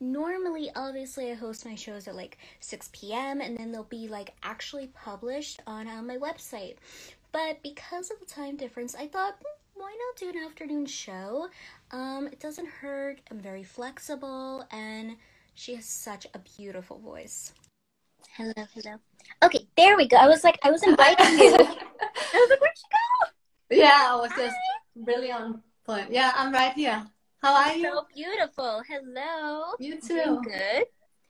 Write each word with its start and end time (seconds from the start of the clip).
normally 0.00 0.70
obviously 0.76 1.30
i 1.30 1.34
host 1.34 1.64
my 1.64 1.74
shows 1.74 2.06
at 2.06 2.14
like 2.14 2.36
6 2.60 2.90
p.m 2.92 3.40
and 3.40 3.56
then 3.56 3.72
they'll 3.72 3.84
be 3.84 4.08
like 4.08 4.34
actually 4.42 4.88
published 4.88 5.60
on 5.66 5.88
uh, 5.88 6.02
my 6.02 6.16
website. 6.16 6.76
But 7.32 7.62
because 7.62 8.10
of 8.10 8.18
the 8.20 8.26
time 8.26 8.56
difference 8.56 8.94
i 8.94 9.06
thought 9.06 9.36
hmm, 9.38 9.80
why 9.80 9.96
not 9.98 10.16
do 10.18 10.28
an 10.28 10.44
afternoon 10.44 10.86
show? 10.86 11.48
Um 11.90 12.26
it 12.26 12.40
doesn't 12.40 12.68
hurt. 12.68 13.20
I'm 13.30 13.40
very 13.40 13.62
flexible 13.62 14.66
and 14.70 15.16
she 15.54 15.74
has 15.76 15.86
such 15.86 16.26
a 16.34 16.38
beautiful 16.56 16.98
voice. 16.98 17.52
Hello 18.36 18.52
hello. 18.74 18.96
Okay 19.42 19.66
there 19.76 19.96
we 19.96 20.06
go. 20.08 20.16
I 20.18 20.28
was 20.28 20.44
like 20.44 20.58
i 20.62 20.70
was 20.70 20.82
inviting 20.82 21.38
you. 21.38 21.54
I 21.54 22.34
was 22.34 22.50
like 22.50 22.60
where'd 22.60 22.76
you 22.76 22.90
go? 22.92 23.76
Yeah 23.82 24.08
i 24.10 24.16
was 24.16 24.30
just 24.36 24.56
really 24.94 25.32
on 25.32 25.62
point. 25.86 26.10
Yeah 26.10 26.32
i'm 26.36 26.52
right 26.52 26.74
here 26.74 27.06
how 27.46 27.54
are 27.54 27.74
you? 27.74 27.82
So 27.84 28.06
beautiful. 28.12 28.82
Hello. 28.88 29.74
You 29.78 30.00
too. 30.00 30.24
Doing 30.24 30.42
good. 30.42 30.84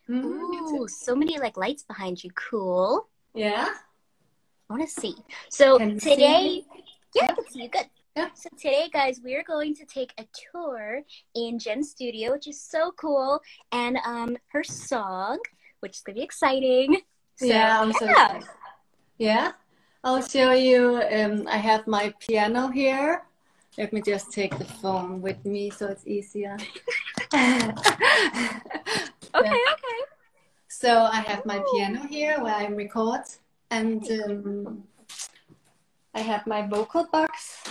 Mm-hmm. 0.09 0.75
Ooh, 0.75 0.89
so 0.89 1.15
many 1.15 1.39
like 1.39 1.57
lights 1.59 1.83
behind 1.83 2.25
you. 2.25 2.31
Cool. 2.31 3.09
Yeah. 3.35 3.69
I 4.71 4.73
want 4.73 4.89
to 4.89 5.01
see. 5.01 5.15
So 5.51 5.79
today, 5.79 6.65
yeah, 7.15 7.25
I 7.25 7.35
can 7.35 7.47
see 7.51 7.63
you 7.65 7.69
good. 7.69 7.87
Yeah. 8.17 8.29
So 8.35 8.49
today, 8.57 8.89
guys, 8.91 9.21
we 9.23 9.35
are 9.37 9.43
going 9.43 9.75
to 9.75 9.85
take 9.85 10.13
a 10.19 10.25
tour 10.51 11.03
in 11.35 11.59
Jen's 11.59 11.91
studio, 11.91 12.33
which 12.33 12.49
is 12.49 12.63
so 12.63 12.93
cool, 12.93 13.41
and 13.73 13.99
um, 14.07 14.39
her 14.49 14.65
song, 14.65 15.39
which 15.81 15.97
is 15.97 16.01
gonna 16.01 16.17
be 16.17 16.23
exciting. 16.23 16.97
So, 17.37 17.45
yeah, 17.45 17.79
I'm 17.79 17.91
yeah. 17.91 17.99
so 17.99 18.09
excited. 18.09 18.49
Yeah, 19.19 19.53
I'll 20.03 20.23
show 20.23 20.53
you. 20.53 21.03
Um, 21.13 21.47
I 21.47 21.59
have 21.59 21.87
my 21.87 22.15
piano 22.19 22.69
here. 22.69 23.23
Let 23.79 23.93
me 23.93 24.01
just 24.01 24.33
take 24.33 24.57
the 24.57 24.65
phone 24.65 25.21
with 25.21 25.45
me 25.45 25.71
so 25.71 25.87
it's 25.89 26.07
easier. 26.07 26.57
okay, 27.35 27.73
okay. 29.35 30.01
So 30.69 31.03
I 31.05 31.21
have 31.21 31.45
my 31.45 31.63
piano 31.73 32.07
here 32.07 32.43
where 32.43 32.55
I 32.55 32.67
record, 32.67 33.23
and 33.71 34.03
um, 34.11 34.85
I 36.15 36.21
have 36.21 36.47
my 36.47 36.67
vocal 36.67 37.05
box 37.13 37.65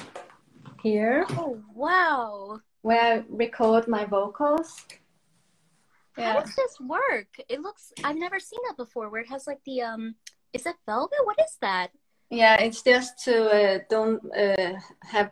here. 0.83 1.25
Oh 1.31 1.61
wow! 1.73 2.59
Where 2.81 3.01
I 3.01 3.23
record 3.29 3.87
my 3.87 4.05
vocals. 4.05 4.85
Yeah. 6.17 6.33
How 6.33 6.41
does 6.41 6.55
this 6.55 6.79
work? 6.79 7.27
It 7.49 7.61
looks 7.61 7.93
I've 8.03 8.17
never 8.17 8.39
seen 8.39 8.59
that 8.67 8.77
before. 8.77 9.09
Where 9.09 9.21
it 9.21 9.29
has 9.29 9.47
like 9.47 9.63
the 9.65 9.81
um, 9.81 10.15
is 10.53 10.63
that 10.63 10.75
velvet? 10.85 11.25
What 11.25 11.39
is 11.39 11.57
that? 11.61 11.91
Yeah, 12.29 12.55
it's 12.55 12.81
just 12.81 13.23
to 13.25 13.49
uh, 13.49 13.79
don't 13.89 14.21
uh, 14.35 14.73
have 15.03 15.31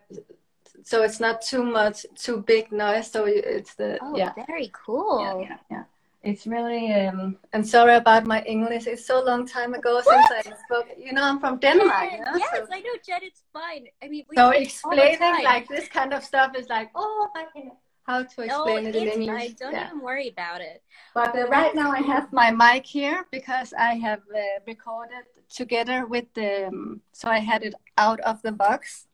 so 0.83 1.03
it's 1.03 1.19
not 1.19 1.41
too 1.41 1.63
much 1.63 2.05
too 2.15 2.41
big 2.41 2.71
noise 2.71 3.09
so 3.09 3.25
it's 3.25 3.73
the 3.75 3.97
oh, 4.01 4.15
yeah 4.15 4.33
very 4.47 4.69
cool 4.73 5.19
yeah, 5.21 5.47
yeah, 5.49 5.57
yeah. 5.71 5.83
it's 6.23 6.45
really 6.45 6.93
um 6.93 7.37
i'm 7.53 7.63
sorry 7.63 7.95
about 7.95 8.25
my 8.25 8.41
english 8.43 8.85
it's 8.87 9.05
so 9.05 9.23
long 9.23 9.45
time 9.47 9.73
ago 9.73 9.95
what? 9.95 10.05
since 10.05 10.25
i 10.31 10.41
spoke 10.65 10.87
you 10.97 11.13
know 11.13 11.23
i'm 11.23 11.39
from 11.39 11.57
denmark 11.57 12.09
yes, 12.11 12.37
yes 12.37 12.67
so. 12.67 12.67
i 12.71 12.79
know 12.79 12.95
jen 13.05 13.19
it's 13.23 13.43
fine 13.51 13.85
i 14.03 14.07
mean 14.07 14.25
so 14.35 14.49
explaining 14.49 15.43
like 15.43 15.67
this 15.67 15.87
kind 15.87 16.13
of 16.13 16.23
stuff 16.23 16.55
is 16.55 16.69
like 16.69 16.89
oh 16.95 17.29
i 17.35 17.45
can 17.53 17.71
how 18.05 18.21
to 18.21 18.41
explain 18.41 18.83
no, 18.83 18.89
it 18.89 18.95
in 18.95 19.21
English. 19.21 19.41
I 19.41 19.55
don't 19.57 19.71
yeah. 19.71 19.87
even 19.87 20.01
worry 20.01 20.27
about 20.27 20.59
it. 20.59 20.83
But 21.13 21.35
uh, 21.37 21.47
right 21.47 21.73
now 21.73 21.89
I 21.91 22.01
have 22.01 22.33
my 22.33 22.51
mic 22.51 22.85
here 22.85 23.25
because 23.31 23.73
I 23.73 23.93
have 23.93 24.19
uh, 24.35 24.59
recorded 24.67 25.23
together 25.49 26.05
with 26.05 26.25
the. 26.33 26.67
Um, 26.67 27.01
so 27.13 27.29
I 27.29 27.39
had 27.39 27.63
it 27.63 27.73
out 27.97 28.19
of 28.21 28.41
the 28.41 28.51
box 28.51 29.07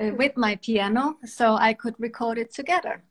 uh, 0.00 0.10
with 0.16 0.36
my 0.36 0.56
piano 0.56 1.16
so 1.24 1.54
I 1.54 1.74
could 1.74 1.94
record 1.98 2.38
it 2.38 2.52
together. 2.54 3.02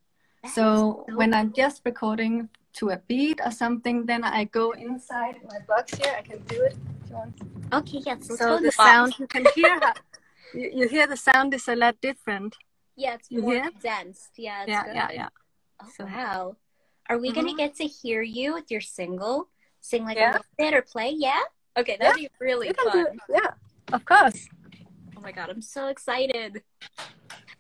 so, 0.54 1.06
so 1.08 1.16
when 1.16 1.34
I'm 1.34 1.54
just 1.54 1.82
recording 1.86 2.50
to 2.74 2.90
a 2.90 2.98
beat 3.08 3.40
or 3.44 3.52
something, 3.52 4.06
then 4.06 4.24
I 4.24 4.46
go 4.46 4.72
inside 4.72 5.36
my 5.48 5.60
box 5.68 5.94
here. 5.96 6.16
I 6.18 6.22
can 6.22 6.40
do 6.48 6.62
it 6.64 6.76
if 7.04 7.10
you 7.10 7.16
want. 7.16 7.36
Okay, 7.74 8.02
yes. 8.06 8.28
So 8.28 8.58
the, 8.58 8.64
the 8.66 8.72
sound 8.72 9.20
you 9.20 9.28
can 9.28 9.46
hear, 9.56 9.80
you, 10.54 10.72
you, 10.74 10.88
hear 10.88 11.08
the 11.08 11.18
sound 11.18 11.54
is 11.54 11.68
a 11.68 11.76
lot 11.76 11.96
different. 12.02 12.56
Yeah, 12.96 13.16
it's 13.16 13.32
more 13.32 13.56
yeah? 13.56 13.70
dense. 13.82 14.30
Yeah, 14.38 14.64
yeah, 14.68 14.84
good. 14.84 14.96
yeah, 14.96 15.10
yeah. 15.14 15.30
Oh, 15.82 15.88
so, 15.96 16.06
wow. 16.06 16.56
Are 17.10 17.18
we 17.18 17.30
mm-hmm. 17.30 17.42
gonna 17.42 17.58
get 17.58 17.76
to 17.76 17.86
hear 17.86 18.22
you 18.22 18.54
with 18.54 18.72
your 18.72 18.82
single? 18.82 19.50
Sing 19.82 20.06
like 20.06 20.18
yeah. 20.18 20.32
a 20.32 20.32
little 20.32 20.46
bit 20.58 20.74
or 20.74 20.82
play? 20.82 21.14
Yeah. 21.16 21.42
Okay, 21.78 21.98
that'd 22.00 22.22
yeah. 22.22 22.28
be 22.28 22.46
really 22.46 22.72
fun. 22.74 23.06
Yeah, 23.30 23.52
of 23.92 24.06
course. 24.06 24.48
Oh 25.22 25.24
my 25.24 25.32
god, 25.32 25.52
I'm 25.52 25.62
so 25.62 25.86
excited. 25.90 26.64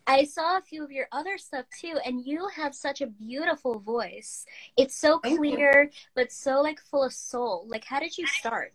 I 0.08 0.24
saw 0.24 0.58
a 0.58 0.62
few 0.62 0.84
of 0.84 0.92
your 0.92 1.06
other 1.12 1.38
stuff 1.38 1.68
too, 1.80 2.00
and 2.04 2.26
you 2.26 2.48
have 2.56 2.74
such 2.74 3.02
a 3.02 3.06
beautiful 3.06 3.78
voice. 3.78 4.46
It's 4.78 4.96
so 4.96 5.20
clear, 5.20 5.92
but 6.16 6.32
so 6.32 6.62
like 6.62 6.80
full 6.82 7.04
of 7.04 7.14
soul. 7.14 7.66
Like, 7.68 7.86
how 7.86 8.00
did 8.00 8.18
you 8.18 8.26
start? 8.26 8.74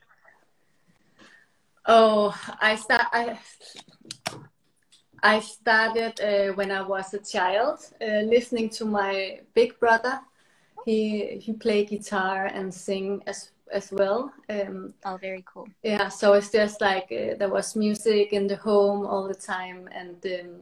Oh, 1.84 2.32
I 2.60 2.76
start. 2.76 3.06
I 3.12 3.40
I 5.20 5.40
started 5.40 6.20
uh, 6.20 6.54
when 6.54 6.70
I 6.70 6.82
was 6.82 7.12
a 7.12 7.18
child, 7.18 7.80
uh, 8.00 8.20
listening 8.20 8.68
to 8.78 8.84
my 8.84 9.40
big 9.52 9.80
brother. 9.80 10.20
He 10.84 11.38
he 11.40 11.54
played 11.54 11.88
guitar 11.88 12.46
and 12.46 12.72
sing 12.72 13.20
as 13.26 13.50
as 13.72 13.92
well. 13.92 14.32
Um, 14.48 14.94
oh, 15.04 15.16
very 15.16 15.44
cool. 15.46 15.68
Yeah, 15.82 16.08
so 16.08 16.34
it's 16.34 16.50
just 16.50 16.80
like 16.80 17.04
uh, 17.12 17.36
there 17.38 17.48
was 17.50 17.76
music 17.76 18.32
in 18.32 18.46
the 18.46 18.56
home 18.56 19.06
all 19.06 19.26
the 19.28 19.34
time, 19.34 19.88
and 19.92 20.24
um, 20.26 20.60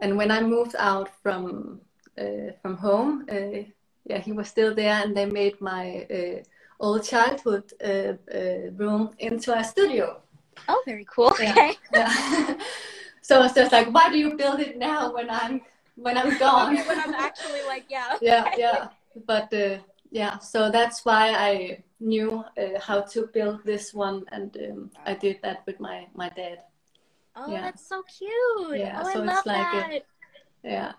and 0.00 0.16
when 0.16 0.30
I 0.30 0.40
moved 0.40 0.76
out 0.78 1.10
from 1.22 1.80
uh, 2.18 2.52
from 2.62 2.76
home, 2.76 3.26
uh, 3.30 3.64
yeah, 4.04 4.18
he 4.18 4.32
was 4.32 4.48
still 4.48 4.74
there, 4.74 5.02
and 5.02 5.16
they 5.16 5.26
made 5.26 5.60
my 5.60 6.06
uh, 6.10 6.42
old 6.80 7.04
childhood 7.04 7.72
uh, 7.84 8.14
uh, 8.34 8.70
room 8.76 9.10
into 9.18 9.56
a 9.56 9.64
studio. 9.64 10.20
Oh, 10.68 10.82
very 10.86 11.06
cool. 11.10 11.32
Yeah. 11.40 11.50
Okay. 11.52 11.74
Yeah. 11.92 12.58
so 13.22 13.42
it's 13.42 13.54
just 13.54 13.72
like, 13.72 13.92
why 13.92 14.10
do 14.10 14.18
you 14.18 14.34
build 14.34 14.60
it 14.60 14.76
now 14.76 15.12
when 15.12 15.30
I'm 15.30 15.60
when 15.96 16.16
I'm 16.16 16.38
gone? 16.38 16.78
okay, 16.78 16.88
when 16.88 17.00
I'm 17.00 17.14
actually 17.14 17.62
like, 17.62 17.84
yeah. 17.88 18.16
yeah, 18.20 18.54
yeah. 18.56 18.88
But 19.26 19.52
yeah, 20.10 20.38
so 20.38 20.70
that's 20.70 21.04
why 21.04 21.32
I 21.32 21.82
knew 22.00 22.44
uh, 22.56 22.80
how 22.80 23.02
to 23.02 23.26
build 23.26 23.64
this 23.64 23.92
one, 23.92 24.24
and 24.32 24.56
um, 24.56 24.90
I 25.04 25.14
did 25.14 25.40
that 25.42 25.62
with 25.66 25.80
my 25.80 26.06
my 26.14 26.28
dad. 26.30 26.58
Oh, 27.36 27.50
yeah. 27.50 27.60
that's 27.60 27.86
so 27.86 28.02
cute! 28.02 28.78
Yeah, 28.78 29.02
oh, 29.04 29.12
so 29.12 29.22
I 29.22 29.24
love 29.24 29.38
it's 29.38 29.46
like 29.46 29.72
that. 29.72 29.92
A, 29.92 30.02
yeah. 30.64 30.92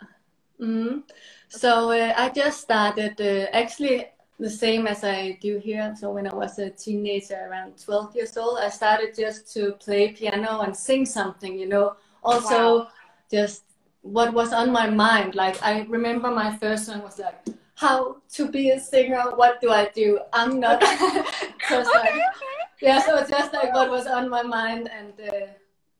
Mm-hmm. 0.59 0.99
So 1.47 1.91
uh, 1.91 2.13
I 2.17 2.29
just 2.29 2.61
started 2.61 3.19
uh, 3.19 3.49
actually 3.55 4.07
the 4.39 4.49
same 4.49 4.87
as 4.87 5.03
I 5.03 5.37
do 5.41 5.57
here. 5.57 5.95
So 5.99 6.11
when 6.11 6.27
I 6.27 6.35
was 6.35 6.59
a 6.59 6.69
teenager, 6.69 7.47
around 7.49 7.83
12 7.83 8.15
years 8.15 8.37
old, 8.37 8.59
I 8.59 8.69
started 8.69 9.15
just 9.15 9.51
to 9.53 9.73
play 9.73 10.09
piano 10.11 10.61
and 10.61 10.75
sing 10.75 11.05
something. 11.05 11.57
You 11.57 11.67
know, 11.67 11.95
also 12.23 12.79
wow. 12.79 12.87
just 13.31 13.63
what 14.01 14.33
was 14.33 14.53
on 14.53 14.71
my 14.71 14.89
mind. 14.89 15.35
Like 15.35 15.61
I 15.63 15.81
remember 15.89 16.31
my 16.31 16.55
first 16.57 16.85
song 16.85 17.01
was 17.01 17.19
like 17.19 17.45
how 17.79 18.17
to 18.27 18.51
be 18.51 18.71
a 18.71 18.79
singer. 18.79 19.31
What 19.35 19.61
do 19.61 19.71
I 19.71 19.87
do? 19.95 20.19
I'm 20.33 20.59
not. 20.59 20.83
so 20.83 20.89
okay, 21.79 21.83
like, 21.93 22.11
okay. 22.11 22.59
Yeah, 22.81 22.99
so 22.99 23.17
it's 23.17 23.29
just 23.29 23.53
like 23.53 23.73
what 23.73 23.89
was 23.89 24.05
on 24.05 24.29
my 24.29 24.43
mind, 24.43 24.89
and 24.91 25.13
uh, 25.31 25.47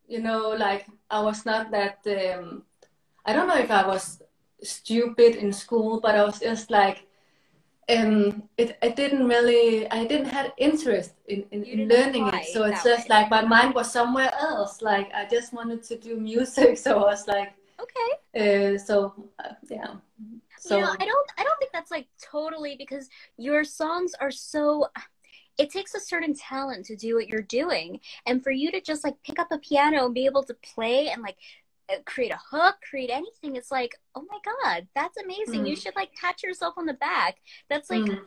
you 0.07 0.19
know, 0.19 0.49
like 0.49 0.87
I 1.09 1.21
was 1.21 1.45
not 1.45 1.71
that. 1.71 1.99
Um, 2.05 2.63
I 3.25 3.31
don't 3.31 3.47
know 3.47 3.57
if 3.57 3.71
I 3.71 3.87
was 3.87 4.21
stupid 4.61 5.37
in 5.37 5.53
school, 5.53 6.01
but 6.01 6.15
I 6.15 6.23
was 6.25 6.39
just 6.39 6.69
like, 6.69 7.07
um, 7.87 8.43
it. 8.57 8.77
I 8.81 8.89
didn't 8.89 9.25
really. 9.25 9.89
I 9.89 10.03
didn't 10.03 10.33
have 10.35 10.51
interest 10.57 11.13
in, 11.29 11.45
in, 11.51 11.63
in 11.63 11.87
learning 11.87 12.27
it, 12.27 12.47
so 12.47 12.65
it's 12.65 12.83
just 12.83 13.07
way. 13.07 13.15
like 13.15 13.29
my 13.29 13.41
mind 13.41 13.73
was 13.73 13.89
somewhere 13.89 14.33
else. 14.37 14.81
Like 14.81 15.13
I 15.13 15.25
just 15.31 15.53
wanted 15.53 15.83
to 15.83 15.95
do 15.95 16.19
music, 16.19 16.77
so 16.85 16.99
I 16.99 17.03
was 17.03 17.25
like, 17.25 17.53
okay. 17.79 18.11
Uh, 18.35 18.77
so 18.77 19.13
uh, 19.39 19.53
yeah. 19.69 19.95
So 20.59 20.75
you 20.75 20.81
know, 20.83 20.91
I 20.99 21.05
don't 21.05 21.31
I 21.37 21.43
don't 21.43 21.57
think 21.59 21.71
that's 21.71 21.91
like 21.91 22.07
totally 22.21 22.75
because 22.77 23.09
your 23.37 23.63
songs 23.63 24.13
are 24.19 24.31
so 24.31 24.87
it 25.59 25.69
takes 25.69 25.93
a 25.93 25.99
certain 25.99 26.33
talent 26.33 26.85
to 26.85 26.95
do 26.95 27.15
what 27.15 27.27
you're 27.27 27.41
doing 27.41 27.99
and 28.25 28.41
for 28.41 28.49
you 28.49 28.71
to 28.71 28.81
just 28.81 29.03
like 29.03 29.21
pick 29.23 29.37
up 29.37 29.51
a 29.51 29.57
piano 29.59 30.05
and 30.05 30.13
be 30.13 30.25
able 30.25 30.41
to 30.43 30.53
play 30.73 31.09
and 31.09 31.21
like 31.21 31.35
uh, 31.91 31.97
create 32.05 32.31
a 32.31 32.39
hook 32.49 32.75
create 32.87 33.09
anything 33.09 33.55
it's 33.55 33.71
like 33.71 33.93
oh 34.15 34.25
my 34.29 34.37
god 34.43 34.87
that's 34.95 35.17
amazing 35.17 35.65
mm. 35.65 35.69
you 35.69 35.75
should 35.75 35.95
like 35.95 36.13
pat 36.15 36.41
yourself 36.41 36.75
on 36.77 36.85
the 36.85 36.93
back 36.93 37.37
that's 37.69 37.89
like 37.89 38.01
mm. 38.01 38.19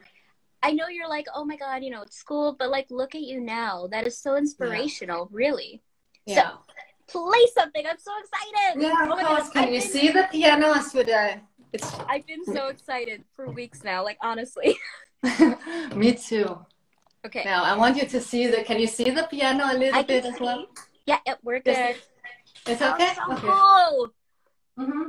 i 0.63 0.73
know 0.73 0.89
you're 0.89 1.09
like 1.09 1.27
oh 1.35 1.45
my 1.45 1.57
god 1.57 1.83
you 1.83 1.91
know 1.91 2.03
it's 2.03 2.17
school 2.17 2.55
but 2.59 2.71
like 2.71 2.87
look 2.91 3.15
at 3.15 3.23
you 3.23 3.41
now 3.41 3.89
that 3.91 4.07
is 4.07 4.19
so 4.19 4.37
inspirational 4.37 5.29
yeah. 5.31 5.37
really 5.37 5.83
yeah. 6.27 6.51
so 6.51 6.59
play 7.07 7.47
something 7.55 7.85
i'm 7.87 7.99
so 7.99 8.13
excited 8.21 8.83
yeah 8.83 9.05
of 9.05 9.11
oh 9.11 9.27
course. 9.27 9.51
can 9.51 9.73
you 9.73 9.81
see 9.81 10.11
the 10.11 10.29
piano 10.31 10.69
i 10.69 11.41
it's... 11.73 11.93
I've 12.09 12.27
been 12.27 12.45
so 12.45 12.69
excited 12.69 13.25
for 13.35 13.51
weeks 13.51 13.83
now, 13.85 14.05
like 14.05 14.19
honestly. 14.21 14.79
Me 15.95 16.13
too. 16.15 16.59
Okay. 17.25 17.43
Now 17.45 17.63
I 17.65 17.77
want 17.77 17.97
you 17.97 18.07
to 18.07 18.21
see 18.21 18.49
the. 18.49 18.63
Can 18.65 18.81
you 18.81 18.89
see 18.89 19.11
the 19.11 19.23
piano 19.31 19.65
a 19.71 19.77
little 19.79 19.95
I 20.01 20.03
bit 20.03 20.25
as 20.25 20.41
well? 20.41 20.67
Yeah, 21.07 21.19
yeah, 21.27 21.35
we're 21.43 21.61
good. 21.61 21.97
It's 22.67 22.83
okay. 22.83 23.13
So 23.15 23.33
okay. 23.33 23.47
Cool. 23.47 24.09
Mm-hmm. 24.79 25.09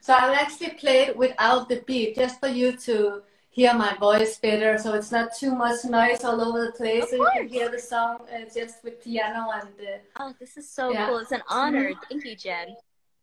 So 0.00 0.14
I'll 0.14 0.34
actually 0.34 0.70
play 0.70 1.02
it 1.02 1.16
without 1.16 1.68
the 1.68 1.82
beat, 1.86 2.16
just 2.16 2.40
for 2.40 2.48
you 2.48 2.76
to 2.88 3.22
hear 3.50 3.74
my 3.74 3.94
voice 3.96 4.38
better, 4.38 4.78
so 4.78 4.94
it's 4.94 5.10
not 5.10 5.34
too 5.34 5.54
much 5.54 5.84
noise 5.84 6.24
all 6.24 6.40
over 6.40 6.66
the 6.66 6.72
place. 6.72 7.04
Of 7.04 7.08
so 7.10 7.16
you 7.16 7.30
can 7.34 7.48
hear 7.48 7.68
the 7.70 7.78
song 7.78 8.20
uh, 8.32 8.48
just 8.52 8.84
with 8.84 9.02
piano 9.02 9.50
and. 9.52 9.68
Uh, 9.80 9.98
Oh, 10.20 10.34
this 10.38 10.56
is 10.56 10.68
so 10.70 10.92
Yeah. 10.92 11.06
cool. 11.06 11.18
It's 11.18 11.32
an 11.32 11.42
honor. 11.48 11.92
Thank 12.08 12.24
you, 12.24 12.36
Jen. 12.36 12.76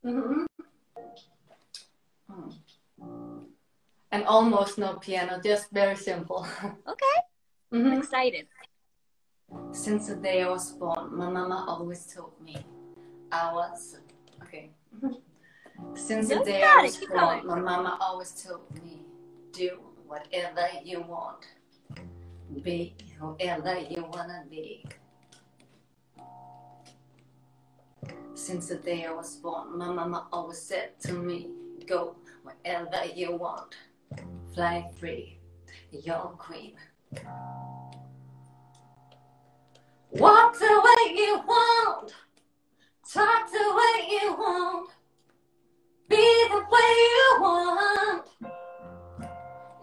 mhm. 0.06 0.46
And 4.14 4.26
almost 4.26 4.78
no 4.78 4.94
piano, 4.94 5.42
just 5.44 5.72
very 5.72 5.96
simple. 5.96 6.46
Okay. 6.94 7.18
I'm 7.72 7.82
Mhm. 7.84 7.98
excited. 7.98 8.48
Since 9.72 10.06
the 10.08 10.16
day 10.16 10.44
I 10.44 10.50
was 10.50 10.72
born, 10.74 11.18
my 11.18 11.30
mama 11.30 11.66
always 11.68 12.06
told 12.14 12.40
me 12.40 12.56
I 13.32 13.52
was 13.52 13.98
okay. 14.44 14.70
Since 15.96 16.28
the 16.30 16.44
day 16.46 16.62
I 16.62 16.84
was 16.86 16.98
born, 16.98 17.48
my 17.48 17.60
mama 17.60 17.98
always 18.00 18.32
told 18.44 18.70
me, 18.84 19.02
do 19.52 19.70
whatever 20.06 20.68
you 20.84 21.02
want, 21.02 21.48
be 22.62 22.94
whoever 23.20 23.80
you 23.80 24.06
wanna 24.14 24.46
be. 24.48 24.86
Since 28.36 28.68
the 28.68 28.76
day 28.78 29.06
I 29.06 29.12
was 29.12 29.38
born, 29.38 29.76
my 29.76 29.90
mama 29.92 30.28
always 30.32 30.62
said 30.62 31.00
to 31.02 31.14
me, 31.14 31.50
go 31.88 32.16
wherever 32.44 33.02
you 33.06 33.36
want, 33.36 33.76
fly 34.54 34.90
free, 35.00 35.40
you're 35.92 36.36
queen. 36.38 36.74
Walk 40.12 40.58
the 40.60 40.66
way 40.66 41.16
you 41.16 41.42
want. 41.48 42.14
Talk 43.14 43.52
the 43.52 43.60
way 43.60 44.08
you 44.10 44.34
want. 44.34 44.90
Be 46.10 46.48
the 46.50 46.64
way 46.72 46.92
you 47.10 47.38
want. 47.42 48.28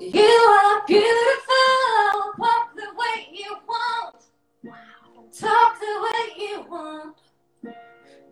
You 0.01 0.23
are 0.23 0.87
beautiful. 0.87 2.35
Walk 2.39 2.75
the 2.77 2.91
way 2.97 3.29
you 3.33 3.57
want. 3.69 4.17
Talk 5.39 5.81
the 5.81 6.03
way 6.05 6.45
you 6.47 6.67
want. 6.71 7.19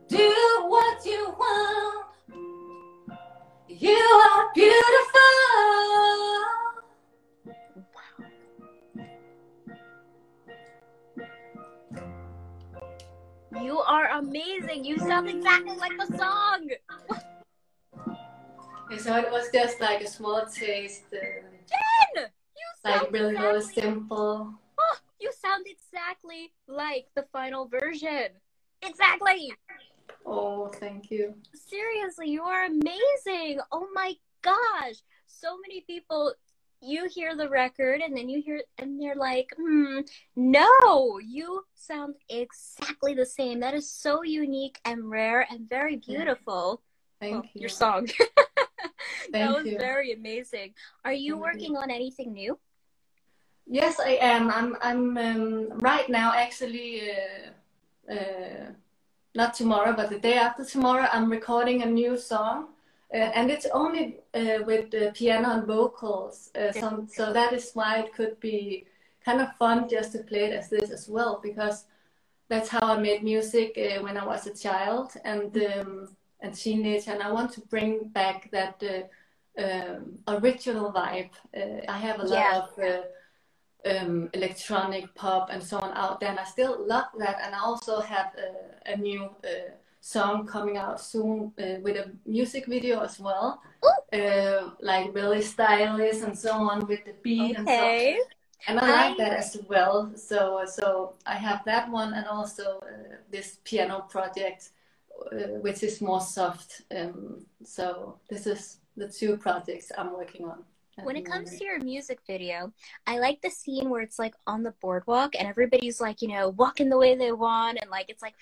Do 0.08 0.34
what 0.68 1.06
you 1.06 1.34
want. 1.38 2.07
You 3.68 3.90
are 3.90 4.50
beautiful. 4.54 4.80
You 13.62 13.78
are 13.78 14.08
amazing. 14.18 14.86
You 14.86 14.98
sound 14.98 15.28
exactly 15.28 15.76
like 15.76 15.92
the 15.98 16.16
song. 16.16 16.70
So 18.98 19.16
it 19.16 19.30
was 19.30 19.50
just 19.52 19.80
like 19.80 20.00
a 20.00 20.06
small 20.06 20.46
taste, 20.46 21.02
uh, 21.12 21.18
Jen, 21.68 22.24
you 22.56 22.66
sound 22.82 23.02
like 23.02 23.12
really, 23.12 23.34
really 23.36 23.58
exactly, 23.58 23.82
simple. 23.82 24.54
Oh, 24.78 24.96
you 25.20 25.30
sound 25.38 25.66
exactly 25.68 26.52
like 26.66 27.08
the 27.14 27.26
final 27.32 27.68
version. 27.68 28.28
Exactly. 28.80 29.52
Oh, 30.26 30.68
thank 30.68 31.10
you. 31.10 31.34
Seriously, 31.54 32.28
you 32.28 32.42
are 32.42 32.66
amazing. 32.66 33.60
Oh 33.72 33.88
my 33.92 34.14
gosh. 34.42 34.96
So 35.26 35.58
many 35.66 35.82
people 35.82 36.34
you 36.80 37.08
hear 37.08 37.36
the 37.36 37.48
record 37.48 38.00
and 38.00 38.16
then 38.16 38.28
you 38.28 38.40
hear 38.40 38.62
and 38.78 39.00
they're 39.00 39.16
like, 39.16 39.52
hmm, 39.56 40.00
no, 40.36 41.18
you 41.18 41.64
sound 41.74 42.14
exactly 42.28 43.14
the 43.14 43.26
same. 43.26 43.60
That 43.60 43.74
is 43.74 43.90
so 43.90 44.22
unique 44.22 44.78
and 44.84 45.10
rare 45.10 45.46
and 45.50 45.68
very 45.68 45.96
beautiful. 45.96 46.82
Thank 47.20 47.32
Well, 47.34 47.42
you. 47.54 47.60
Your 47.62 47.68
song. 47.68 48.08
that 49.32 49.52
was 49.52 49.66
you. 49.66 49.78
very 49.78 50.12
amazing. 50.12 50.74
Are 51.04 51.12
you 51.12 51.32
Thank 51.32 51.38
you. 51.38 51.42
working 51.42 51.76
on 51.76 51.90
anything 51.90 52.32
new? 52.32 52.58
Yes, 53.66 54.00
I 54.00 54.18
am. 54.20 54.50
I'm. 54.50 54.76
I'm 54.80 55.18
um, 55.18 55.78
right 55.80 56.08
now. 56.08 56.32
Actually, 56.34 57.02
uh, 57.10 58.12
uh, 58.12 58.72
not 59.34 59.54
tomorrow, 59.54 59.94
but 59.94 60.10
the 60.10 60.18
day 60.18 60.34
after 60.34 60.64
tomorrow, 60.64 61.06
I'm 61.12 61.30
recording 61.30 61.82
a 61.82 61.86
new 61.86 62.16
song, 62.16 62.68
uh, 63.12 63.16
and 63.16 63.50
it's 63.50 63.66
only 63.72 64.18
uh, 64.34 64.64
with 64.66 64.90
the 64.90 65.12
piano 65.14 65.50
and 65.50 65.66
vocals. 65.66 66.50
Uh, 66.54 66.72
some, 66.72 67.08
so 67.08 67.32
that 67.32 67.52
is 67.52 67.70
why 67.74 67.98
it 68.00 68.14
could 68.14 68.38
be 68.40 68.86
kind 69.24 69.40
of 69.40 69.54
fun 69.56 69.88
just 69.88 70.12
to 70.12 70.18
play 70.18 70.44
it 70.44 70.52
as 70.52 70.68
this 70.68 70.90
as 70.90 71.08
well, 71.08 71.40
because 71.42 71.84
that's 72.48 72.68
how 72.68 72.80
I 72.82 72.98
made 72.98 73.22
music 73.22 73.76
uh, 73.78 74.02
when 74.02 74.16
I 74.16 74.24
was 74.24 74.46
a 74.46 74.54
child 74.54 75.12
and 75.24 75.56
um, 75.56 76.08
and 76.40 76.54
teenager, 76.54 77.10
and 77.10 77.22
I 77.22 77.32
want 77.32 77.52
to 77.52 77.60
bring 77.62 78.08
back 78.08 78.50
that. 78.52 78.82
Uh, 78.82 79.02
um, 79.58 80.18
original 80.28 80.92
vibe. 80.92 81.30
Uh, 81.56 81.82
I 81.88 81.98
have 81.98 82.20
a 82.20 82.22
lot 82.22 82.30
Yeah. 82.30 82.58
of 82.58 82.78
uh, 82.78 83.02
um, 83.88 84.28
electronic 84.32 85.14
pop 85.14 85.48
and 85.50 85.62
so 85.62 85.78
on 85.78 85.92
out 85.94 86.20
there, 86.20 86.30
and 86.30 86.38
I 86.38 86.44
still 86.44 86.86
love 86.86 87.06
that. 87.18 87.36
And 87.42 87.54
I 87.54 87.60
also 87.60 88.00
have 88.00 88.32
a, 88.36 88.92
a 88.92 88.96
new 88.96 89.24
uh, 89.24 89.70
song 90.00 90.46
coming 90.46 90.76
out 90.76 91.00
soon 91.00 91.52
uh, 91.58 91.80
with 91.82 91.96
a 91.96 92.10
music 92.26 92.66
video 92.66 93.00
as 93.00 93.18
well, 93.20 93.60
uh, 94.12 94.70
like 94.80 95.14
really 95.14 95.42
stylish 95.42 96.22
and 96.22 96.36
so 96.38 96.52
on 96.52 96.86
with 96.86 97.04
the 97.04 97.14
beat 97.22 97.56
and 97.56 97.66
so. 97.66 97.74
Okay. 97.74 98.18
And 98.66 98.78
I 98.78 98.82
like 98.82 99.20
I- 99.20 99.24
that 99.24 99.32
as 99.38 99.56
well. 99.68 100.12
So 100.16 100.64
so 100.66 101.14
I 101.26 101.34
have 101.34 101.64
that 101.64 101.90
one 101.90 102.14
and 102.14 102.26
also 102.26 102.80
uh, 102.82 103.16
this 103.30 103.58
piano 103.64 104.06
project, 104.08 104.70
uh, 105.32 105.60
which 105.60 105.82
is 105.82 106.00
more 106.00 106.20
soft. 106.20 106.82
Um, 106.90 107.46
so 107.64 108.18
this 108.28 108.46
is 108.46 108.78
the 108.96 109.08
two 109.08 109.36
projects 109.36 109.92
I'm 109.96 110.12
working 110.12 110.44
on. 110.46 110.64
When 111.04 111.16
it 111.16 111.24
comes 111.24 111.56
to 111.58 111.64
your 111.64 111.78
music 111.80 112.18
video, 112.26 112.72
I 113.06 113.18
like 113.18 113.40
the 113.40 113.50
scene 113.50 113.88
where 113.88 114.02
it's 114.02 114.18
like 114.18 114.34
on 114.46 114.62
the 114.62 114.74
boardwalk 114.80 115.34
and 115.38 115.48
everybody's 115.48 116.00
like, 116.00 116.20
you 116.22 116.28
know, 116.28 116.50
walking 116.50 116.88
the 116.88 116.98
way 116.98 117.14
they 117.14 117.32
want 117.32 117.78
and 117.80 117.90
like 117.90 118.06
it's 118.08 118.22
like, 118.22 118.34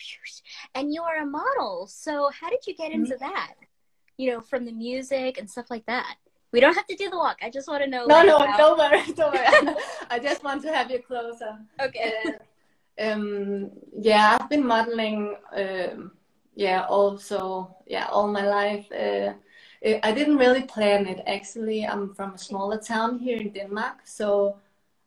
and 0.75 0.93
you 0.93 1.03
are 1.03 1.19
a 1.19 1.26
model. 1.26 1.87
So 1.87 2.31
how 2.38 2.50
did 2.50 2.67
you 2.67 2.75
get 2.75 2.91
Mm-hmm. 2.93 3.05
into 3.05 3.17
that? 3.19 3.55
You 4.17 4.32
know, 4.32 4.41
from 4.41 4.64
the 4.64 4.73
music 4.73 5.38
and 5.38 5.49
stuff 5.50 5.67
like 5.70 5.85
that. 5.87 6.17
We 6.53 6.61
don't 6.61 6.75
have 6.75 6.87
to 6.87 6.97
do 6.97 7.11
the 7.11 7.19
walk. 7.19 7.38
I 7.43 7.50
just 7.50 7.69
want 7.69 7.82
to 7.85 7.91
know. 7.91 8.06
No, 8.06 8.17
like, 8.17 8.26
no, 8.26 8.38
how- 8.38 8.56
don't 8.56 8.79
worry, 8.79 9.02
don't 9.14 9.35
worry. 9.35 9.75
I 10.11 10.19
just 10.19 10.43
want 10.43 10.62
to 10.62 10.73
have 10.73 10.91
you 10.91 11.00
closer. 11.02 11.59
Okay. 11.81 12.12
Uh, 12.99 13.02
um, 13.12 13.70
yeah, 14.00 14.38
I've 14.41 14.49
been 14.49 14.67
modeling. 14.67 15.37
Um, 15.55 16.12
yeah, 16.55 16.87
also, 16.87 17.76
yeah, 17.87 18.06
all 18.06 18.29
my 18.29 18.47
life. 18.49 18.87
Uh, 18.91 19.35
I- 19.84 20.00
I 20.02 20.12
didn't 20.12 20.38
really 20.38 20.62
plan 20.62 21.06
it. 21.06 21.23
Actually, 21.26 21.87
I'm 21.87 22.14
from 22.14 22.34
a 22.34 22.38
smaller 22.38 22.78
town 22.78 23.19
here 23.19 23.40
in 23.40 23.52
Denmark, 23.52 24.00
so 24.04 24.56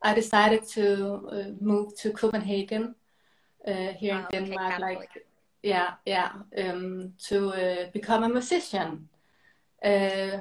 I 0.02 0.14
decided 0.14 0.64
to 0.76 0.86
uh, 1.32 1.52
move 1.62 1.96
to 2.02 2.12
Copenhagen 2.12 2.96
uh, 3.68 3.94
here 4.00 4.16
in 4.16 4.22
Oh, 4.24 4.28
okay, 4.28 4.40
Denmark. 4.40 4.72
Catholic. 4.72 4.98
Like, 5.00 5.26
yeah, 5.64 5.94
yeah, 6.06 6.32
um, 6.58 7.14
to 7.28 7.50
uh, 7.50 7.92
become 7.94 8.24
a 8.24 8.30
musician. 8.30 9.10
Uh, 9.84 10.40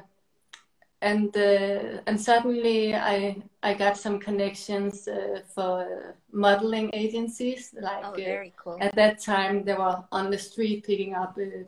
and 1.01 1.35
uh, 1.37 2.01
and 2.07 2.19
suddenly 2.19 2.93
I 2.93 3.35
I 3.63 3.73
got 3.73 3.97
some 3.97 4.19
connections 4.19 5.07
uh, 5.07 5.41
for 5.55 6.15
modeling 6.31 6.89
agencies. 6.93 7.73
Like 7.81 8.05
Oh, 8.05 8.11
uh, 8.11 8.15
very 8.15 8.53
cool. 8.63 8.77
at 8.81 8.95
that 8.95 9.19
time, 9.19 9.63
they 9.63 9.73
were 9.75 10.03
on 10.11 10.29
the 10.31 10.37
street 10.37 10.85
picking 10.85 11.15
up 11.15 11.37
uh, 11.37 11.63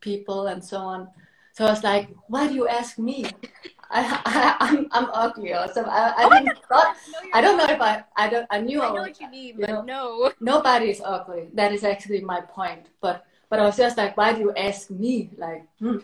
people 0.00 0.46
and 0.52 0.62
so 0.64 0.76
on. 0.78 1.08
So 1.54 1.64
I 1.66 1.70
was 1.70 1.84
like, 1.84 2.08
"Why 2.26 2.48
do 2.48 2.54
you 2.54 2.66
ask 2.68 2.98
me? 2.98 3.26
I, 3.90 4.02
I 4.26 4.56
I'm 4.60 4.88
I'm 4.90 5.08
ugly 5.12 5.52
or 5.54 5.66
something." 5.68 5.92
I, 5.92 6.12
I 6.18 6.24
oh 6.24 6.30
didn't 6.30 6.58
thought, 6.68 6.96
No, 7.12 7.18
I 7.32 7.40
don't 7.40 7.56
know 7.56 7.70
if 7.70 7.80
I 7.80 8.04
I 8.16 8.28
don't 8.28 8.46
I 8.50 8.60
knew 8.60 8.82
I 8.82 8.86
I 8.86 8.88
know 8.88 8.94
was, 8.94 9.08
what 9.08 9.20
you 9.20 9.30
mean, 9.30 9.54
you 9.58 9.60
but 9.60 9.70
know. 9.70 9.82
no. 9.82 10.32
nobody 10.40 10.90
is 10.90 11.00
ugly. 11.04 11.48
That 11.54 11.72
is 11.72 11.84
actually 11.84 12.20
my 12.22 12.40
point. 12.40 12.90
But 13.00 13.24
but 13.48 13.60
I 13.60 13.64
was 13.64 13.76
just 13.76 13.96
like, 13.96 14.16
why 14.16 14.32
do 14.34 14.40
you 14.40 14.52
ask 14.54 14.90
me? 14.90 15.30
Like, 15.36 15.64
hmm. 15.78 15.98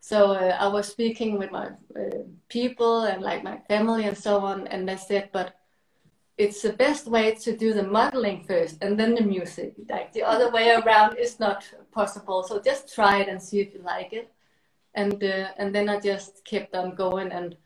so 0.00 0.32
uh, 0.32 0.56
I 0.58 0.66
was 0.66 0.88
speaking 0.88 1.38
with 1.38 1.52
my 1.52 1.66
uh, 1.94 2.26
people 2.48 3.04
and 3.04 3.22
like 3.22 3.44
my 3.44 3.58
family 3.68 4.04
and 4.04 4.18
so 4.18 4.40
on, 4.40 4.66
and 4.66 4.88
they 4.88 4.96
said, 4.96 5.30
but 5.32 5.54
it's 6.38 6.62
the 6.62 6.72
best 6.72 7.06
way 7.06 7.34
to 7.34 7.56
do 7.56 7.72
the 7.72 7.82
modeling 7.82 8.42
first 8.44 8.82
and 8.82 8.98
then 8.98 9.14
the 9.14 9.22
music. 9.22 9.74
Like 9.88 10.12
the 10.12 10.22
other 10.22 10.50
way 10.50 10.74
around 10.74 11.18
is 11.18 11.38
not 11.38 11.64
possible. 11.92 12.42
So 12.42 12.60
just 12.60 12.92
try 12.92 13.18
it 13.20 13.28
and 13.28 13.40
see 13.40 13.60
if 13.60 13.72
you 13.74 13.82
like 13.82 14.12
it. 14.12 14.32
And 14.94 15.22
uh, 15.22 15.48
and 15.58 15.74
then 15.74 15.88
I 15.88 16.00
just 16.00 16.44
kept 16.44 16.74
on 16.74 16.94
going 16.94 17.32
and. 17.32 17.56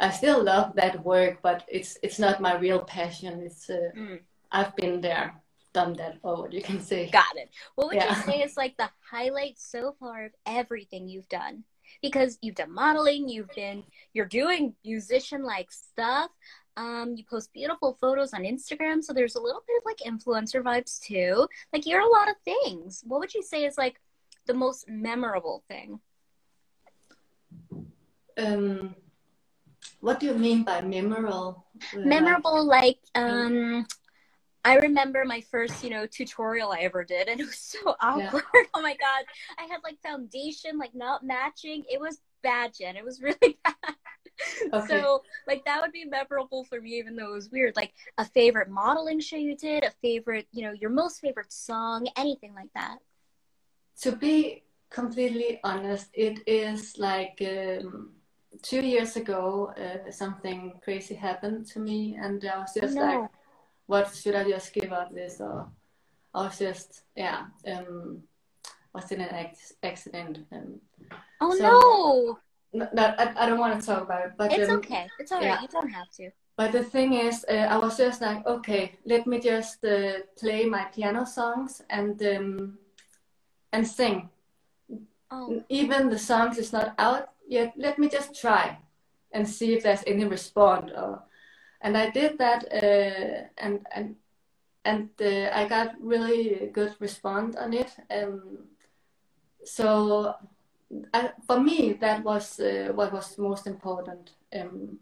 I 0.00 0.10
still 0.10 0.44
love 0.44 0.76
that 0.76 1.04
work, 1.04 1.42
but 1.42 1.64
it's 1.66 1.98
it's 2.04 2.20
not 2.20 2.40
my 2.40 2.54
real 2.56 2.78
passion. 2.84 3.40
It's 3.42 3.68
uh, 3.68 3.90
Mm. 3.96 4.20
I've 4.52 4.76
been 4.76 5.00
there, 5.00 5.34
done 5.72 5.94
that, 5.94 6.18
what 6.22 6.52
you 6.52 6.62
can 6.62 6.80
say. 6.80 7.10
Got 7.10 7.36
it. 7.36 7.50
What 7.74 7.88
would 7.88 8.02
you 8.02 8.14
say 8.24 8.42
is 8.42 8.56
like 8.56 8.76
the 8.76 8.88
highlight 9.10 9.58
so 9.58 9.96
far 9.98 10.26
of 10.26 10.32
everything 10.46 11.08
you've 11.08 11.28
done? 11.28 11.64
Because 12.00 12.38
you've 12.42 12.54
done 12.54 12.72
modeling, 12.72 13.28
you've 13.28 13.50
been, 13.56 13.82
you're 14.12 14.26
doing 14.26 14.74
musician 14.84 15.42
like 15.42 15.72
stuff. 15.72 16.30
Um, 16.76 17.14
you 17.16 17.24
post 17.24 17.52
beautiful 17.52 17.98
photos 18.00 18.32
on 18.32 18.42
Instagram, 18.42 19.02
so 19.02 19.12
there's 19.12 19.34
a 19.34 19.42
little 19.42 19.64
bit 19.66 19.78
of 19.78 19.84
like 19.84 19.98
influencer 20.06 20.62
vibes 20.62 21.00
too. 21.00 21.48
Like 21.72 21.86
you're 21.86 22.02
a 22.06 22.08
lot 22.18 22.30
of 22.30 22.36
things. 22.44 23.02
What 23.04 23.18
would 23.18 23.34
you 23.34 23.42
say 23.42 23.64
is 23.64 23.76
like 23.76 24.00
the 24.46 24.54
most 24.54 24.88
memorable 24.88 25.64
thing? 25.66 25.98
Um, 28.38 28.94
what 30.00 30.20
do 30.20 30.26
you 30.26 30.34
mean 30.34 30.62
by 30.62 30.80
memorable? 30.80 31.66
Memorable, 31.94 32.64
like, 32.64 32.98
um, 33.14 33.86
I 34.64 34.76
remember 34.76 35.24
my 35.24 35.40
first, 35.40 35.82
you 35.82 35.90
know, 35.90 36.06
tutorial 36.06 36.72
I 36.72 36.80
ever 36.80 37.04
did, 37.04 37.28
and 37.28 37.40
it 37.40 37.46
was 37.46 37.58
so 37.58 37.96
awkward. 38.00 38.42
Yeah. 38.54 38.62
oh 38.74 38.82
my 38.82 38.96
god, 38.96 39.24
I 39.58 39.62
had 39.62 39.80
like 39.82 40.00
foundation 40.02 40.78
like 40.78 40.94
not 40.94 41.24
matching. 41.24 41.84
It 41.90 42.00
was 42.00 42.20
bad, 42.42 42.74
Jen. 42.78 42.96
It 42.96 43.04
was 43.04 43.22
really 43.22 43.58
bad. 43.64 43.74
Okay. 44.72 45.00
So 45.00 45.22
like 45.46 45.64
that 45.64 45.80
would 45.80 45.92
be 45.92 46.04
memorable 46.04 46.64
for 46.64 46.80
me, 46.80 46.90
even 46.98 47.16
though 47.16 47.30
it 47.30 47.34
was 47.34 47.50
weird. 47.50 47.76
Like 47.76 47.94
a 48.18 48.24
favorite 48.24 48.68
modeling 48.68 49.20
show 49.20 49.36
you 49.36 49.56
did, 49.56 49.84
a 49.84 49.90
favorite, 50.02 50.46
you 50.52 50.62
know, 50.62 50.72
your 50.72 50.90
most 50.90 51.20
favorite 51.20 51.52
song, 51.52 52.06
anything 52.16 52.54
like 52.54 52.72
that. 52.74 52.98
To 54.02 54.12
be 54.12 54.64
completely 54.90 55.60
honest, 55.64 56.08
it 56.12 56.40
is 56.46 56.98
like 56.98 57.42
um, 57.42 58.12
two 58.62 58.80
years 58.80 59.16
ago, 59.16 59.72
uh, 59.76 60.10
something 60.10 60.80
crazy 60.82 61.14
happened 61.14 61.66
to 61.66 61.78
me, 61.78 62.16
and 62.20 62.44
I 62.44 62.58
was 62.58 62.74
just 62.74 62.94
no. 62.94 63.02
like, 63.02 63.30
"What 63.86 64.14
should 64.14 64.34
I 64.34 64.44
just 64.48 64.72
give 64.72 64.92
up 64.92 65.14
this?" 65.14 65.40
Or 65.40 65.68
I 66.34 66.44
was 66.44 66.58
just, 66.58 67.02
yeah, 67.16 67.46
um, 67.66 68.22
was 68.92 69.10
in 69.12 69.20
an 69.20 69.50
accident. 69.82 70.46
Um, 70.52 70.80
oh 71.40 71.54
so, 71.56 72.38
no! 72.72 72.88
No, 72.92 73.14
I, 73.18 73.34
I 73.36 73.46
don't 73.46 73.58
want 73.58 73.80
to 73.80 73.86
talk 73.86 74.02
about 74.02 74.26
it, 74.26 74.32
but 74.36 74.52
it's 74.52 74.70
um, 74.70 74.76
okay. 74.76 75.08
It's 75.18 75.32
alright. 75.32 75.48
Yeah. 75.48 75.62
You 75.62 75.68
don't 75.68 75.90
have 75.90 76.10
to. 76.18 76.30
But 76.56 76.72
the 76.72 76.82
thing 76.82 77.14
is, 77.14 77.46
uh, 77.48 77.68
I 77.70 77.78
was 77.78 77.96
just 77.96 78.20
like, 78.20 78.44
okay, 78.44 78.98
let 79.06 79.26
me 79.26 79.38
just 79.38 79.84
uh, 79.84 80.18
play 80.36 80.66
my 80.66 80.84
piano 80.86 81.24
songs 81.24 81.82
and 81.88 82.20
um, 82.22 82.78
and 83.72 83.86
sing. 83.86 84.28
Oh. 85.30 85.62
Even 85.68 86.08
the 86.08 86.18
songs 86.18 86.58
is 86.58 86.72
not 86.72 86.94
out 86.98 87.28
yet. 87.48 87.72
Let 87.76 87.98
me 87.98 88.08
just 88.08 88.40
try 88.40 88.78
and 89.32 89.48
see 89.48 89.74
if 89.74 89.82
there's 89.82 90.04
any 90.06 90.24
response. 90.24 90.90
Or, 90.96 91.22
and 91.80 91.96
I 91.96 92.10
did 92.10 92.38
that, 92.38 92.64
uh, 92.72 93.48
and 93.58 93.86
and 93.94 94.16
and 94.84 95.10
uh, 95.20 95.50
I 95.52 95.66
got 95.68 95.94
really 96.00 96.70
good 96.72 96.94
response 97.00 97.56
on 97.56 97.72
it. 97.72 97.90
Um, 98.10 98.68
so 99.64 100.34
I, 101.12 101.32
for 101.46 101.60
me, 101.60 101.94
that 102.00 102.24
was 102.24 102.60
uh, 102.60 102.92
what 102.94 103.12
was 103.12 103.38
most 103.38 103.66
important. 103.66 104.32
Um, 104.58 104.98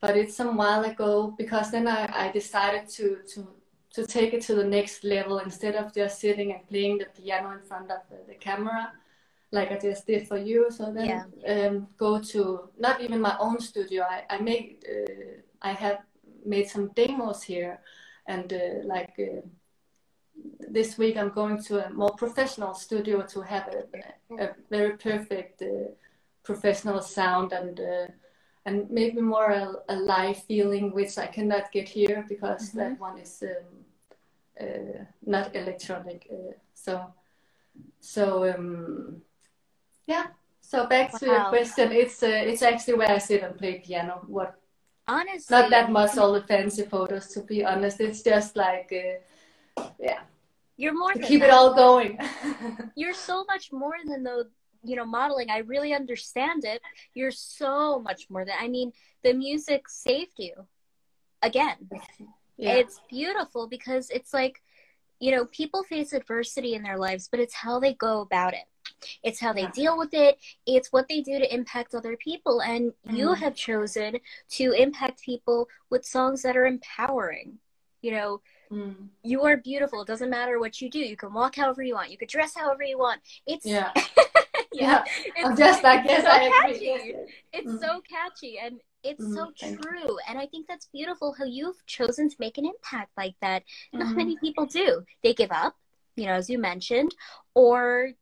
but 0.00 0.16
it's 0.16 0.36
some 0.36 0.56
while 0.56 0.84
ago 0.84 1.34
because 1.38 1.70
then 1.70 1.88
I, 1.88 2.26
I 2.26 2.32
decided 2.32 2.88
to, 2.90 3.18
to 3.34 3.48
to 3.94 4.04
take 4.06 4.34
it 4.34 4.42
to 4.42 4.54
the 4.56 4.64
next 4.64 5.04
level 5.04 5.38
instead 5.38 5.76
of 5.76 5.94
just 5.94 6.18
sitting 6.18 6.52
and 6.52 6.68
playing 6.68 6.98
the 6.98 7.06
piano 7.16 7.52
in 7.52 7.60
front 7.60 7.90
of 7.92 8.00
the, 8.10 8.16
the 8.26 8.34
camera 8.34 8.92
like 9.54 9.70
I 9.70 9.78
just 9.78 10.06
did 10.06 10.26
for 10.26 10.36
you. 10.36 10.70
So 10.70 10.92
then 10.92 11.06
yeah. 11.06 11.66
um, 11.66 11.86
go 11.96 12.20
to 12.32 12.68
not 12.78 13.00
even 13.00 13.20
my 13.20 13.36
own 13.38 13.60
studio. 13.60 14.04
I, 14.04 14.24
I 14.28 14.38
made 14.40 14.84
uh, 14.94 15.40
I 15.62 15.72
have 15.72 15.98
made 16.44 16.68
some 16.68 16.88
demos 16.88 17.42
here, 17.42 17.78
and 18.26 18.52
uh, 18.52 18.84
like 18.84 19.14
uh, 19.18 19.40
this 20.68 20.98
week 20.98 21.16
I'm 21.16 21.30
going 21.30 21.62
to 21.64 21.86
a 21.86 21.90
more 21.90 22.14
professional 22.16 22.74
studio 22.74 23.22
to 23.22 23.40
have 23.42 23.68
a, 23.68 24.42
a 24.44 24.50
very 24.68 24.96
perfect 24.98 25.62
uh, 25.62 25.92
professional 26.42 27.00
sound 27.00 27.52
and 27.52 27.80
uh, 27.80 28.06
and 28.66 28.90
maybe 28.90 29.20
more 29.20 29.50
a, 29.50 29.74
a, 29.88 29.96
live 29.96 30.42
feeling, 30.44 30.90
which 30.94 31.18
I 31.18 31.26
cannot 31.26 31.70
get 31.70 31.86
here 31.86 32.24
because 32.28 32.70
mm-hmm. 32.70 32.78
that 32.78 33.00
one 33.00 33.18
is 33.18 33.42
um, 33.42 34.66
uh, 34.66 35.04
not 35.26 35.54
electronic. 35.54 36.26
Uh, 36.32 36.52
so 36.74 37.12
so 38.00 38.50
um, 38.52 39.22
yeah. 40.06 40.26
So 40.60 40.86
back 40.86 41.12
wow. 41.12 41.18
to 41.18 41.26
your 41.26 41.44
question, 41.44 41.92
it's 41.92 42.22
uh, 42.22 42.26
it's 42.26 42.62
actually 42.62 42.94
where 42.94 43.10
I 43.10 43.18
sit 43.18 43.42
and 43.42 43.56
play 43.56 43.82
piano. 43.84 44.24
What 44.26 44.58
honestly 45.06 45.54
not 45.54 45.70
that 45.70 45.90
much 45.90 46.16
all 46.16 46.32
the 46.32 46.42
fancy 46.42 46.82
photos 46.82 47.28
to 47.28 47.40
be 47.40 47.64
honest. 47.64 48.00
It's 48.00 48.22
just 48.22 48.56
like 48.56 48.92
uh, 48.92 49.82
yeah 50.00 50.20
you're 50.76 50.96
more 50.96 51.12
keep 51.12 51.40
that. 51.40 51.48
it 51.48 51.50
all 51.50 51.74
going. 51.74 52.18
You're 52.96 53.14
so 53.14 53.44
much 53.44 53.72
more 53.72 53.94
than 54.04 54.24
the 54.24 54.48
you 54.82 54.96
know 54.96 55.06
modeling. 55.06 55.50
I 55.50 55.58
really 55.58 55.94
understand 55.94 56.64
it. 56.64 56.82
You're 57.14 57.30
so 57.30 58.00
much 58.00 58.28
more 58.28 58.44
than 58.44 58.54
I 58.60 58.68
mean. 58.68 58.92
The 59.22 59.34
music 59.34 59.88
saved 59.88 60.38
you. 60.38 60.66
Again, 61.42 61.76
yeah. 62.56 62.74
it's 62.74 63.00
beautiful 63.08 63.68
because 63.68 64.10
it's 64.10 64.34
like 64.34 64.62
you 65.20 65.30
know 65.30 65.46
people 65.46 65.84
face 65.84 66.12
adversity 66.12 66.74
in 66.74 66.82
their 66.82 66.98
lives, 66.98 67.28
but 67.30 67.40
it's 67.40 67.54
how 67.54 67.78
they 67.78 67.94
go 67.94 68.20
about 68.20 68.54
it. 68.54 68.66
It's 69.22 69.40
how 69.40 69.52
they 69.52 69.62
yeah. 69.62 69.70
deal 69.70 69.98
with 69.98 70.14
it. 70.14 70.38
It's 70.66 70.92
what 70.92 71.08
they 71.08 71.20
do 71.20 71.38
to 71.38 71.54
impact 71.54 71.94
other 71.94 72.16
people. 72.16 72.60
And 72.60 72.92
mm. 73.08 73.16
you 73.16 73.32
have 73.34 73.54
chosen 73.54 74.18
to 74.50 74.72
impact 74.72 75.22
people 75.22 75.68
with 75.90 76.04
songs 76.04 76.42
that 76.42 76.56
are 76.56 76.66
empowering. 76.66 77.58
You 78.02 78.12
know, 78.12 78.40
Mm. 78.72 79.08
You 79.22 79.44
are 79.44 79.56
beautiful. 79.56 80.02
It 80.02 80.08
doesn't 80.08 80.30
matter 80.30 80.58
what 80.58 80.80
you 80.80 80.90
do. 80.90 80.98
You 80.98 81.16
can 81.16 81.32
walk 81.32 81.54
however 81.56 81.82
you 81.82 81.94
want. 81.94 82.10
You 82.10 82.18
can 82.18 82.28
dress 82.28 82.54
however 82.56 82.82
you 82.82 82.98
want. 82.98 83.20
It's 83.46 83.64
yeah. 83.64 83.92
yeah. 84.72 85.04
It's, 85.36 85.46
I'm 85.46 85.56
just 85.56 85.82
like 85.82 86.04
yes, 86.04 86.24
so 86.24 86.30
I 86.30 86.50
catchy. 86.62 86.90
agree. 86.90 87.14
It's 87.52 87.70
mm. 87.70 87.80
so 87.80 88.00
catchy 88.00 88.58
and 88.58 88.80
it's 89.02 89.22
mm, 89.22 89.34
so 89.34 89.52
true. 89.56 90.18
And 90.28 90.38
I 90.38 90.46
think 90.46 90.66
that's 90.66 90.86
beautiful 90.86 91.34
how 91.36 91.44
you've 91.44 91.84
chosen 91.86 92.28
to 92.28 92.36
make 92.40 92.58
an 92.58 92.64
impact 92.64 93.10
like 93.16 93.34
that. 93.42 93.62
Not 93.92 94.06
mm-hmm. 94.06 94.16
many 94.16 94.36
people 94.38 94.66
do. 94.66 95.02
They 95.22 95.34
give 95.34 95.52
up, 95.52 95.76
you 96.16 96.26
know, 96.26 96.32
as 96.32 96.48
you 96.48 96.58
mentioned, 96.58 97.14
or 97.54 98.12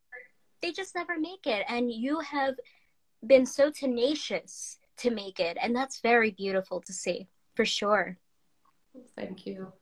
they 0.62 0.72
just 0.72 0.94
never 0.94 1.18
make 1.18 1.46
it. 1.46 1.64
And 1.68 1.90
you 1.90 2.20
have 2.20 2.54
been 3.26 3.46
so 3.46 3.70
tenacious 3.70 4.78
to 4.98 5.10
make 5.10 5.40
it. 5.40 5.56
And 5.60 5.74
that's 5.74 6.00
very 6.00 6.30
beautiful 6.30 6.80
to 6.82 6.92
see, 6.92 7.28
for 7.54 7.64
sure. 7.64 8.18
Thank 9.16 9.46
you. 9.46 9.72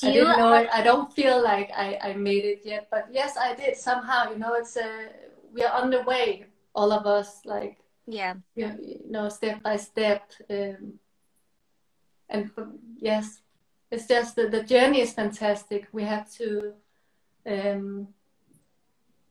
Do 0.00 0.08
I 0.08 0.12
you, 0.12 0.20
didn't 0.20 0.38
know 0.38 0.52
it. 0.54 0.68
I 0.72 0.82
don't 0.82 1.12
feel 1.12 1.42
like 1.42 1.70
I, 1.74 1.98
I 2.02 2.14
made 2.14 2.44
it 2.44 2.60
yet, 2.64 2.88
but 2.90 3.08
yes, 3.10 3.36
I 3.36 3.54
did 3.54 3.76
somehow. 3.76 4.30
You 4.30 4.38
know, 4.38 4.54
it's 4.54 4.76
a 4.76 5.08
we 5.52 5.62
are 5.62 5.80
on 5.80 5.90
the 5.90 6.02
way, 6.02 6.46
all 6.74 6.92
of 6.92 7.06
us. 7.06 7.40
Like 7.44 7.78
yeah, 8.06 8.34
you 8.54 9.00
know, 9.08 9.28
step 9.28 9.62
by 9.62 9.76
step. 9.76 10.32
Um, 10.50 10.98
and 12.28 12.50
yes, 12.98 13.40
it's 13.90 14.06
just 14.06 14.36
the, 14.36 14.48
the 14.48 14.62
journey 14.62 15.00
is 15.00 15.12
fantastic. 15.12 15.86
We 15.92 16.02
have 16.04 16.30
to 16.32 16.74
um, 17.46 18.08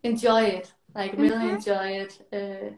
enjoy 0.03 0.43
it, 0.43 0.73
like 0.95 1.13
really 1.17 1.35
mm-hmm. 1.35 1.55
enjoy 1.55 1.87
it. 2.03 2.13
Uh, 2.33 2.75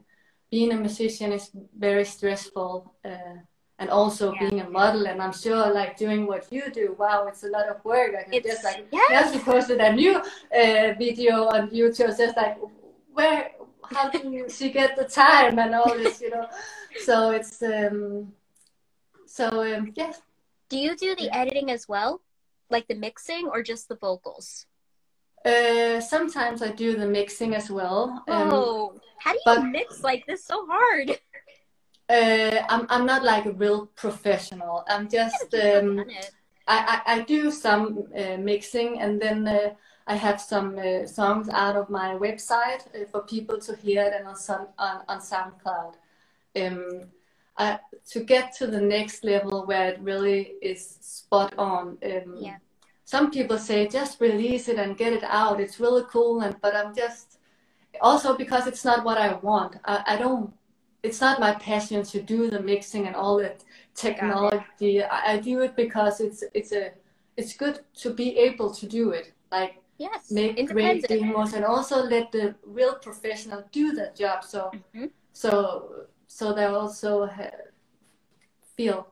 being 0.50 0.72
a 0.72 0.78
musician 0.78 1.32
is 1.32 1.52
very 1.78 2.06
stressful. 2.06 2.94
Uh, 3.06 3.38
and 3.80 3.90
also 3.90 4.34
yeah. 4.34 4.50
being 4.50 4.62
a 4.62 4.70
model 4.70 5.08
and 5.08 5.22
i'm 5.22 5.34
sure 5.34 5.72
like 5.72 5.98
doing 5.98 6.26
what 6.26 6.52
you 6.52 6.64
do 6.72 6.96
wow 6.98 7.28
it's 7.28 7.44
a 7.44 7.48
lot 7.48 7.68
of 7.68 7.84
work 7.86 8.12
i 8.18 8.26
it's, 8.32 8.48
just 8.48 8.64
like 8.64 8.86
yes. 8.92 9.32
just 9.32 9.46
posted 9.46 9.80
a 9.80 9.94
new 9.94 10.16
uh, 10.16 10.94
video 10.98 11.46
on 11.46 11.70
youtube 11.70 12.16
just 12.18 12.36
like 12.36 12.58
where 13.14 13.52
how 13.92 14.10
do 14.10 14.46
she 14.50 14.72
get 14.72 14.96
the 14.96 15.06
time 15.06 15.60
and 15.60 15.76
all 15.76 15.96
this 15.96 16.22
you 16.22 16.30
know 16.30 16.48
so 17.06 17.32
it's 17.32 17.62
um 17.62 18.32
so 19.26 19.48
um 19.76 19.92
yes 19.96 20.22
do 20.70 20.78
you 20.78 20.96
do 20.96 21.16
the 21.16 21.30
editing 21.36 21.70
as 21.70 21.88
well 21.88 22.22
like 22.70 22.88
the 22.88 22.96
mixing 22.96 23.48
or 23.48 23.62
just 23.62 23.88
the 23.88 23.96
vocals 23.96 24.66
uh, 25.48 26.01
sometimes 26.01 26.62
I 26.62 26.72
do 26.72 26.96
the 26.98 27.08
mixing 27.08 27.56
as 27.56 27.70
well. 27.72 28.24
Um, 28.27 28.50
oh, 28.51 29.00
how 29.20 29.34
do 29.34 29.39
you 29.46 29.72
mix 29.72 30.04
like 30.04 30.25
this 30.27 30.44
so 30.46 30.66
hard? 30.70 31.20
Uh, 32.10 32.63
I'm 32.70 32.86
I'm 32.89 33.06
not 33.06 33.24
like 33.24 33.46
a 33.46 33.51
real 33.51 33.88
professional. 33.96 34.84
I'm 34.88 35.10
just 35.10 35.54
um, 35.54 36.06
I, 36.68 37.01
I, 37.06 37.13
I 37.16 37.22
do 37.22 37.51
some 37.51 38.08
uh, 38.16 38.38
mixing 38.38 39.00
and 39.00 39.22
then 39.22 39.48
uh, 39.48 39.74
I 40.06 40.16
have 40.16 40.39
some 40.39 40.77
uh, 40.80 41.06
songs 41.06 41.50
out 41.50 41.75
of 41.75 41.89
my 41.89 42.16
website 42.16 42.84
uh, 42.96 43.06
for 43.12 43.22
people 43.22 43.60
to 43.60 43.75
hear 43.75 44.12
and 44.16 44.27
on 44.27 44.36
some 44.36 44.68
on, 44.77 45.01
on 45.08 45.20
SoundCloud. 45.20 45.96
Um, 46.56 47.04
I, 47.58 47.80
to 48.12 48.24
get 48.24 48.56
to 48.58 48.68
the 48.68 48.82
next 48.82 49.24
level 49.24 49.66
where 49.66 49.89
it 49.89 50.00
really 50.01 50.54
is 50.62 50.98
spot 51.01 51.54
on. 51.58 51.98
Um, 52.04 52.36
yeah. 52.39 52.58
Some 53.08 53.32
people 53.32 53.58
say 53.58 53.88
just 53.88 54.20
release 54.20 54.68
it 54.68 54.78
and 54.78 54.98
get 54.98 55.14
it 55.14 55.24
out. 55.24 55.62
It's 55.62 55.80
really 55.80 56.04
cool, 56.10 56.42
and 56.42 56.60
but 56.60 56.76
I'm 56.76 56.94
just 56.94 57.40
also 58.02 58.36
because 58.36 58.68
it's 58.68 58.84
not 58.84 59.06
what 59.06 59.18
I 59.18 59.36
want. 59.36 59.78
I, 59.86 60.04
I 60.06 60.16
don't 60.18 60.54
it's 61.04 61.22
not 61.22 61.40
my 61.40 61.54
passion 61.54 62.04
to 62.04 62.22
do 62.22 62.50
the 62.50 62.60
mixing 62.60 63.08
and 63.08 63.16
all 63.16 63.38
that 63.38 63.64
technology. 63.96 65.02
I, 65.02 65.36
I, 65.36 65.38
do 65.38 65.62
it 65.62 65.78
because 65.78 66.20
it's 66.20 66.44
it's 66.54 66.74
a 66.74 66.92
it's 67.38 67.54
good 67.56 67.80
to 68.02 68.14
be 68.14 68.38
able 68.38 68.74
to 68.74 68.86
do 68.86 69.12
it. 69.12 69.32
Like 69.54 69.82
yes, 69.98 70.30
make 70.30 70.68
great 70.68 71.08
demos 71.08 71.54
and 71.54 71.64
also 71.64 72.04
let 72.04 72.34
the 72.34 72.56
real 72.66 72.96
professional 72.96 73.64
do 73.72 73.94
that 73.94 74.18
job. 74.18 74.44
So 74.44 74.70
mm-hmm. 74.76 75.06
so 75.32 76.08
so 76.28 76.52
they 76.52 76.66
also 76.66 77.30
feel 78.76 79.08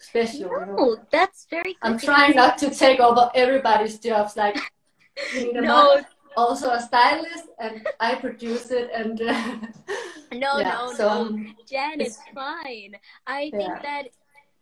special. 0.00 0.48
No, 0.50 0.60
you 0.60 0.66
know? 0.66 0.96
that's 1.10 1.46
very. 1.50 1.76
I'm 1.82 1.98
trying 1.98 2.34
not 2.36 2.58
to 2.58 2.70
take 2.70 3.00
over 3.00 3.30
everybody's 3.34 3.98
jobs. 3.98 4.36
Like 4.36 4.56
you 5.34 5.52
no. 5.60 6.02
also 6.36 6.70
a 6.70 6.80
stylist, 6.80 7.46
and 7.58 7.86
I 8.00 8.14
produce 8.16 8.70
it 8.70 8.90
and. 8.94 9.20
Uh, 9.22 9.56
No, 10.32 10.58
yeah, 10.58 10.70
no, 10.70 10.92
so, 10.92 11.24
no. 11.24 11.44
Jen, 11.68 12.00
it's- 12.00 12.06
it's 12.18 12.18
fine. 12.32 12.94
I 13.26 13.50
think 13.50 13.62
Yeah. 13.68 13.82
that 13.82 14.04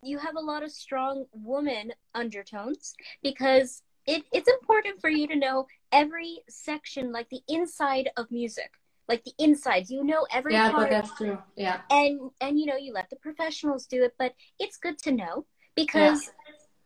you 0.03 0.17
have 0.17 0.37
a 0.37 0.41
lot 0.41 0.63
of 0.63 0.71
strong 0.71 1.27
woman 1.35 1.93
undertones 2.15 2.95
because 3.23 3.83
it, 4.07 4.23
it's 4.33 4.49
important 4.49 4.99
for 5.03 5.11
you 5.11 5.27
to 5.29 5.37
know 5.37 5.67
every 5.93 6.39
section, 6.49 7.13
like 7.13 7.29
the 7.29 7.43
inside 7.49 8.09
of 8.17 8.31
music, 8.31 8.78
like 9.09 9.25
the 9.25 9.33
insides. 9.39 9.91
You 9.91 10.05
know 10.05 10.27
every 10.31 10.55
yeah, 10.55 10.71
part 10.71 10.85
but 10.85 10.91
that's 10.91 11.15
true. 11.17 11.39
Yeah, 11.57 11.81
and 11.91 12.31
and 12.41 12.59
you 12.59 12.67
know 12.67 12.77
you 12.77 12.93
let 12.93 13.11
the 13.11 13.17
professionals 13.17 13.87
do 13.87 14.05
it 14.05 14.15
but 14.19 14.35
it's 14.59 14.77
good 14.77 14.99
to 14.99 15.13
know 15.13 15.47
because 15.75 16.31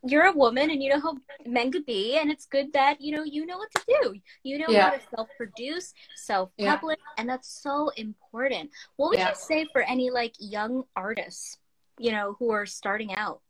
you're 0.04 0.24
a 0.26 0.32
woman 0.32 0.70
and 0.70 0.82
you 0.82 0.90
know 0.90 1.00
how 1.00 1.16
men 1.46 1.70
could 1.70 1.86
be 1.86 2.16
and 2.18 2.30
it's 2.30 2.46
good 2.46 2.72
that 2.72 3.00
you 3.00 3.14
know 3.14 3.22
you 3.22 3.46
know 3.46 3.58
what 3.58 3.70
to 3.70 3.82
do 4.02 4.14
you 4.42 4.58
know 4.58 4.66
Yeah. 4.68 4.90
how 4.90 4.90
to 4.90 5.00
self-produce 5.14 5.92
self-publish 6.16 6.98
and 7.18 7.28
that's 7.28 7.62
so 7.62 7.90
important 7.96 8.70
what 8.96 9.10
would 9.10 9.18
Yeah. 9.18 9.28
you 9.28 9.34
say 9.34 9.66
for 9.72 9.82
any 9.82 10.10
like 10.10 10.34
young 10.38 10.84
artists 10.96 11.58
you 11.98 12.10
know 12.10 12.34
who 12.38 12.50
are 12.50 12.66
starting 12.66 13.14
out 13.14 13.40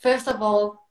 first 0.00 0.28
of 0.28 0.40
all, 0.40 0.85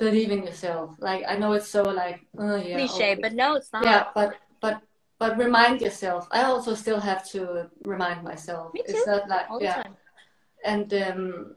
believe 0.00 0.30
in 0.32 0.42
yourself. 0.42 0.96
Like 0.98 1.22
I 1.28 1.36
know 1.36 1.52
it's 1.52 1.68
so 1.68 1.82
like, 1.82 2.26
oh 2.38 2.56
yeah, 2.56 2.76
cliche 2.76 3.12
okay. 3.12 3.20
but 3.22 3.34
no 3.34 3.54
it's 3.54 3.72
not 3.72 3.84
yeah, 3.84 4.06
but 4.14 4.34
but 4.60 4.82
but 5.20 5.38
remind 5.38 5.80
yourself. 5.82 6.26
I 6.32 6.42
also 6.44 6.74
still 6.74 6.98
have 6.98 7.22
to 7.32 7.70
remind 7.84 8.24
myself. 8.24 8.72
Me 8.74 8.80
It's 8.86 9.04
too. 9.04 9.10
not 9.10 9.28
like 9.28 9.46
all 9.50 9.60
the 9.60 9.66
yeah, 9.66 9.82
and 10.64 10.92
um, 10.94 11.54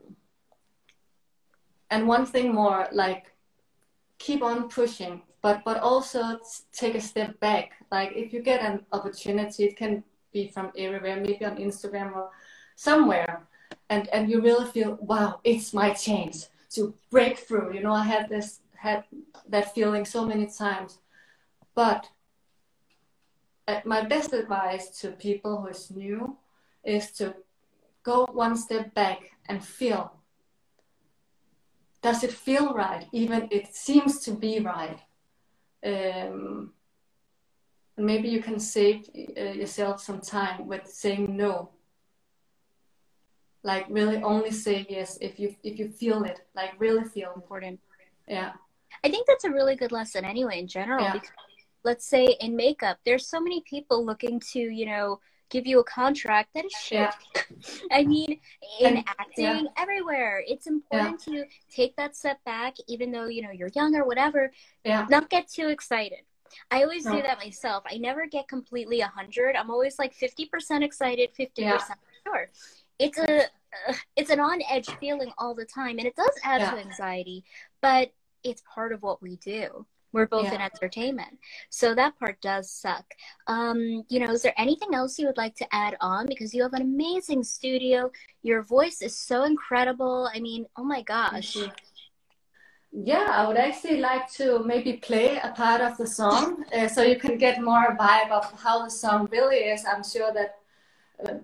and 1.89 2.07
one 2.07 2.25
thing 2.25 2.53
more, 2.53 2.87
like 2.91 3.31
keep 4.19 4.43
on 4.43 4.67
pushing, 4.67 5.21
but 5.41 5.63
but 5.63 5.77
also 5.79 6.37
take 6.73 6.95
a 6.95 7.01
step 7.01 7.39
back. 7.39 7.71
Like 7.91 8.11
if 8.13 8.33
you 8.33 8.41
get 8.43 8.61
an 8.61 8.85
opportunity, 8.91 9.63
it 9.63 9.77
can 9.77 10.03
be 10.33 10.49
from 10.49 10.71
everywhere, 10.77 11.15
maybe 11.15 11.45
on 11.45 11.55
Instagram 11.57 12.13
or 12.13 12.29
somewhere, 12.75 13.47
and 13.89 14.09
and 14.09 14.29
you 14.29 14.41
really 14.41 14.69
feel, 14.69 14.97
wow, 14.99 15.39
it's 15.45 15.73
my 15.73 15.91
chance 15.93 16.49
to 16.75 16.93
break 17.11 17.37
through. 17.37 17.73
You 17.73 17.83
know, 17.83 17.93
I 17.93 18.03
had 18.03 18.29
this 18.29 18.59
had 18.75 19.03
that 19.47 19.73
feeling 19.73 20.05
so 20.05 20.25
many 20.25 20.47
times, 20.47 20.99
but 21.73 22.09
uh, 23.67 23.79
my 23.85 24.03
best 24.03 24.33
advice 24.33 24.89
to 25.01 25.11
people 25.11 25.61
who 25.61 25.67
is 25.67 25.91
new 25.91 26.37
is 26.83 27.11
to 27.11 27.35
go 28.03 28.25
one 28.31 28.57
step 28.57 28.93
back 28.93 29.19
and 29.47 29.63
feel 29.63 30.11
does 32.03 32.21
it 32.23 32.33
feel 32.33 32.73
right? 32.73 33.07
Even 33.13 33.47
it 33.49 33.73
seems 33.73 34.19
to 34.19 34.31
be 34.31 34.59
right. 34.59 34.99
Um, 35.85 36.73
maybe 37.97 38.27
you 38.27 38.41
can 38.43 38.59
save 38.59 39.09
uh, 39.37 39.41
yourself 39.41 40.01
some 40.01 40.19
time 40.19 40.67
with 40.67 40.85
saying 40.85 41.35
no 41.35 41.69
like 43.63 43.85
really 43.89 44.21
only 44.23 44.51
say 44.51 44.85
yes 44.89 45.17
if 45.21 45.39
you 45.39 45.55
if 45.63 45.79
you 45.79 45.87
feel 45.89 46.23
it 46.23 46.41
like 46.55 46.71
really 46.79 47.03
feel 47.05 47.31
important 47.35 47.79
yeah 48.27 48.51
I 49.03 49.09
think 49.09 49.25
that's 49.27 49.43
a 49.43 49.49
really 49.51 49.75
good 49.75 49.91
lesson 49.91 50.23
anyway 50.23 50.59
in 50.59 50.67
general. 50.67 51.03
Yeah. 51.03 51.13
Because 51.13 51.29
let's 51.83 52.05
say 52.05 52.37
in 52.39 52.55
makeup, 52.55 52.99
there's 53.05 53.25
so 53.27 53.41
many 53.41 53.61
people 53.61 54.05
looking 54.05 54.39
to, 54.51 54.59
you 54.59 54.85
know, 54.85 55.19
give 55.49 55.65
you 55.65 55.79
a 55.79 55.83
contract 55.83 56.49
that 56.53 56.63
is 56.63 56.71
shit. 56.73 57.09
Yeah. 57.35 57.41
I 57.91 58.03
mean, 58.03 58.39
in 58.79 58.97
And- 58.97 59.05
acting, 59.19 59.43
yeah. 59.45 59.61
everywhere, 59.77 60.43
it's 60.47 60.67
important 60.67 61.19
to 61.21 61.43
take 61.69 61.95
that 61.95 62.15
step 62.15 62.39
back, 62.45 62.75
even 62.87 63.11
though, 63.11 63.25
you 63.25 63.41
know, 63.41 63.51
you're 63.51 63.71
young 63.75 63.95
or 63.95 64.05
whatever, 64.05 64.51
yeah 64.85 65.07
not 65.09 65.29
get 65.29 65.47
too 65.47 65.67
excited. 65.69 66.19
I 66.69 66.83
always 66.83 67.03
do 67.03 67.19
that 67.19 67.39
myself. 67.39 67.83
I 67.91 67.97
never 67.97 68.27
get 68.27 68.47
completely 68.47 68.99
100. 68.99 69.55
I'm 69.55 69.71
always 69.71 69.97
like 69.97 70.13
50% 70.15 70.83
excited, 70.83 71.31
50% 71.33 71.49
Yeah. 71.57 71.79
sure. 72.27 72.51
It's 73.03 73.17
a 73.17 73.43
uh, 73.89 73.93
it's 74.15 74.29
an 74.29 74.39
on 74.39 74.61
edge 74.69 74.89
feeling 74.99 75.31
all 75.37 75.55
the 75.55 75.65
time 75.65 75.97
and 75.97 76.07
it 76.07 76.15
does 76.15 76.31
add 76.43 76.59
to 76.59 76.77
anxiety, 76.79 77.43
but 77.81 78.11
it's 78.43 78.61
part 78.73 78.91
of 78.91 79.01
what 79.01 79.21
we 79.21 79.37
do. 79.37 79.85
We're 80.11 80.27
both 80.27 80.53
in 80.53 80.61
entertainment. 80.61 81.39
So 81.71 81.95
that 81.95 82.19
part 82.19 82.39
does 82.39 82.69
suck. 82.69 83.03
Um, 83.47 84.03
you 84.09 84.19
know, 84.19 84.31
is 84.31 84.43
there 84.43 84.53
anything 84.57 84.93
else 84.93 85.17
you 85.17 85.25
would 85.25 85.37
like 85.37 85.55
to 85.55 85.65
add 85.73 85.97
on 86.01 86.27
because 86.27 86.53
you 86.53 86.61
have 86.61 86.73
an 86.73 86.83
amazing 86.83 87.43
studio. 87.43 88.11
Your 88.43 88.61
voice 88.61 89.01
is 89.01 89.17
so 89.17 89.43
incredible. 89.43 90.29
I 90.31 90.39
mean, 90.39 90.67
oh 90.77 90.83
my 90.83 91.01
gosh. 91.01 91.57
Yeah, 92.91 93.25
I 93.31 93.47
would 93.47 93.57
actually 93.57 94.01
like 94.01 94.31
to 94.33 94.63
maybe 94.63 94.93
play 94.93 95.39
a 95.39 95.49
part 95.49 95.81
of 95.81 95.97
the 95.97 96.05
song 96.05 96.63
uh, 96.71 96.87
so 96.87 97.01
you 97.01 97.15
can 97.15 97.39
get 97.39 97.59
more 97.59 97.97
vibe 97.99 98.29
of 98.29 98.45
how 98.61 98.83
the 98.83 98.91
song 98.91 99.27
really 99.31 99.57
is. 99.73 99.83
I'm 99.83 100.03
sure 100.03 100.31
that 100.31 100.57
uh, 101.27 101.39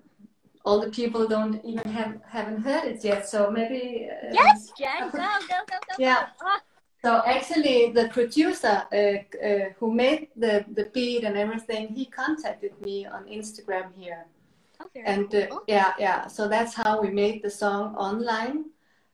all 0.64 0.80
the 0.80 0.90
people 0.90 1.26
don't 1.26 1.64
even 1.64 1.88
have 1.92 2.12
haven't 2.28 2.62
heard 2.62 2.84
it 2.84 3.04
yet. 3.04 3.28
So 3.28 3.50
maybe 3.50 4.08
uh, 4.10 4.28
Yes, 4.32 4.72
Jen, 4.78 5.10
go, 5.10 5.18
go, 5.18 5.58
go, 5.70 5.76
go. 5.88 5.94
Yeah. 5.98 6.26
go. 6.40 6.46
Ah, 6.46 6.60
So 7.02 7.10
actually, 7.24 7.92
the 7.98 8.08
producer 8.08 8.76
uh, 8.92 8.96
uh, 9.48 9.66
who 9.78 9.86
made 10.04 10.28
the 10.36 10.64
the 10.78 10.84
beat 10.94 11.24
and 11.24 11.36
everything, 11.36 11.88
he 11.98 12.04
contacted 12.06 12.72
me 12.86 13.06
on 13.06 13.22
Instagram 13.38 13.86
here. 13.96 14.24
oh, 14.80 14.86
and 15.14 15.28
uh, 15.34 15.46
cool. 15.50 15.62
yeah 15.68 15.92
yeah 15.98 16.20
so 16.36 16.48
that's 16.48 16.74
how 16.82 16.92
we 17.04 17.10
made 17.22 17.36
the 17.42 17.50
song 17.50 17.94
online 18.08 18.64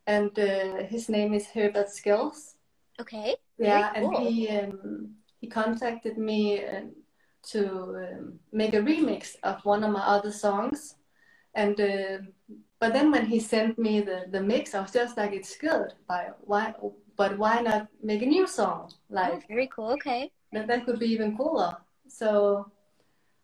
and 0.05 0.31
uh, 0.39 0.83
his 0.93 1.09
name 1.09 1.33
is 1.39 1.45
herbert 1.55 1.89
skills 1.89 2.55
Okay. 2.99 3.35
Very 3.59 3.69
yeah 3.69 3.91
and 3.95 4.05
cool. 4.05 4.19
he 4.21 4.47
um, 4.59 5.15
he 5.41 5.47
contacted 5.47 6.17
me 6.17 6.39
um, 6.65 6.91
to 7.51 7.61
um, 8.03 8.39
make 8.51 8.73
a 8.79 8.81
remix 8.91 9.35
of 9.43 9.55
one 9.65 9.83
of 9.85 9.91
my 9.91 10.05
other 10.15 10.31
songs 10.31 10.95
and 11.57 11.75
uh, 11.81 12.17
but 12.81 12.93
then 12.93 13.11
when 13.11 13.25
he 13.25 13.39
sent 13.39 13.77
me 13.85 13.93
the, 14.09 14.19
the 14.35 14.41
mix 14.51 14.75
i 14.75 14.79
was 14.85 14.91
just 14.99 15.17
like 15.17 15.33
it's 15.39 15.57
good 15.57 15.89
but 16.07 16.37
why 16.51 16.63
but 17.21 17.37
why 17.37 17.55
not 17.69 17.87
make 18.09 18.21
a 18.21 18.25
new 18.35 18.47
song 18.47 18.81
Oh, 18.93 19.19
like 19.19 19.47
very 19.47 19.69
cool. 19.75 19.91
Okay. 19.97 20.31
that, 20.53 20.67
that 20.67 20.85
could 20.85 20.99
be 20.99 21.07
even 21.15 21.35
cooler 21.37 21.75
so 22.07 22.71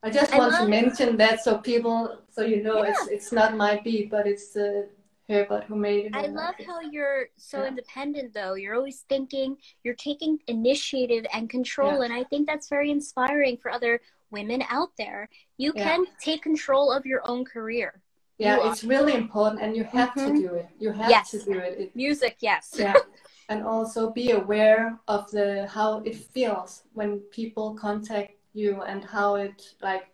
I 0.05 0.09
just 0.09 0.33
I 0.33 0.37
want 0.37 0.55
to 0.57 0.67
mention 0.67 1.15
that 1.23 1.39
so 1.45 1.59
people, 1.59 2.19
so 2.29 2.41
you 2.43 2.61
know, 2.61 2.81
it's 2.83 3.07
it's 3.07 3.31
not 3.31 3.55
my 3.55 3.79
beat, 3.85 4.11
but 4.11 4.27
it's 4.27 4.53
uh, 4.57 4.81
Herbert 5.29 5.63
who 5.63 5.77
made 5.77 6.07
it. 6.07 6.11
I 6.13 6.25
love 6.27 6.55
how 6.67 6.81
you're 6.81 7.27
so 7.37 7.61
Yeah. 7.61 7.69
independent, 7.69 8.33
though. 8.33 8.55
You're 8.55 8.75
always 8.75 9.05
thinking, 9.07 9.55
you're 9.85 9.95
taking 10.09 10.39
initiative 10.47 11.25
and 11.33 11.49
control. 11.49 11.99
Yeah. 11.99 12.03
And 12.03 12.13
I 12.13 12.25
think 12.25 12.47
that's 12.47 12.67
very 12.67 12.91
inspiring 12.91 13.55
for 13.55 13.71
other 13.71 14.01
women 14.29 14.61
out 14.67 14.91
there. 14.97 15.29
You 15.55 15.71
Yeah. 15.73 15.83
can 15.87 16.05
take 16.19 16.41
control 16.43 16.91
of 16.91 17.05
your 17.05 17.21
own 17.23 17.45
career. 17.45 18.02
Yeah, 18.37 18.57
you 18.63 18.69
it's 18.71 18.83
really 18.83 19.13
important, 19.13 19.61
and 19.61 19.75
you 19.75 19.83
have 19.83 20.09
Mhm. 20.15 20.25
to 20.25 20.41
do 20.41 20.53
it. 20.55 20.67
You 20.79 20.91
have 20.91 21.09
Yes. 21.09 21.31
to 21.31 21.39
do 21.43 21.53
it. 21.59 21.79
it 21.79 21.95
Music, 21.95 22.37
yes. 22.39 22.75
yeah, 22.77 22.93
and 23.49 23.63
also 23.63 24.09
be 24.11 24.31
aware 24.31 24.99
of 25.07 25.29
the 25.31 25.67
how 25.67 25.99
it 26.05 26.15
feels 26.15 26.83
when 26.93 27.19
people 27.31 27.75
contact 27.75 28.31
you 28.53 28.81
and 28.81 29.03
how 29.03 29.35
it 29.35 29.75
like 29.81 30.05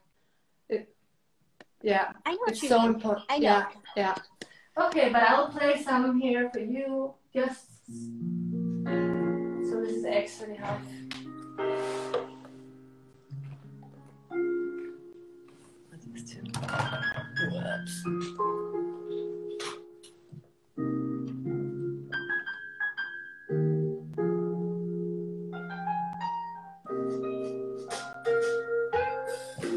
it. 0.69 0.93
Yeah, 1.81 2.11
I 2.25 2.31
know 2.33 2.45
it's 2.47 2.67
so 2.67 2.79
mean. 2.79 2.95
important. 2.95 3.25
I 3.29 3.37
know. 3.39 3.43
Yeah, 3.43 3.65
yeah. 3.95 4.15
Okay, 4.85 5.09
but 5.11 5.23
I'll 5.23 5.49
play 5.49 5.81
some 5.81 6.19
here 6.19 6.49
for 6.49 6.59
you. 6.59 7.13
Just 7.33 7.65
so 9.69 9.81
this 9.81 9.91
is 10.01 10.05
actually 10.05 10.55
how. 10.55 10.77
These 16.13 16.31
two. 16.31 16.43
Whoops. 17.51 18.03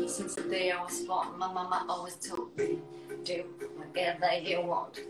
Since 0.06 0.34
the 0.34 0.42
day 0.42 0.70
I 0.70 0.82
was 0.82 1.00
born, 1.00 1.38
my 1.38 1.50
mama 1.52 1.84
always 1.88 2.14
told 2.16 2.56
me, 2.56 2.78
do 3.24 3.44
whatever 3.76 4.34
you 4.38 4.60
want, 4.60 5.00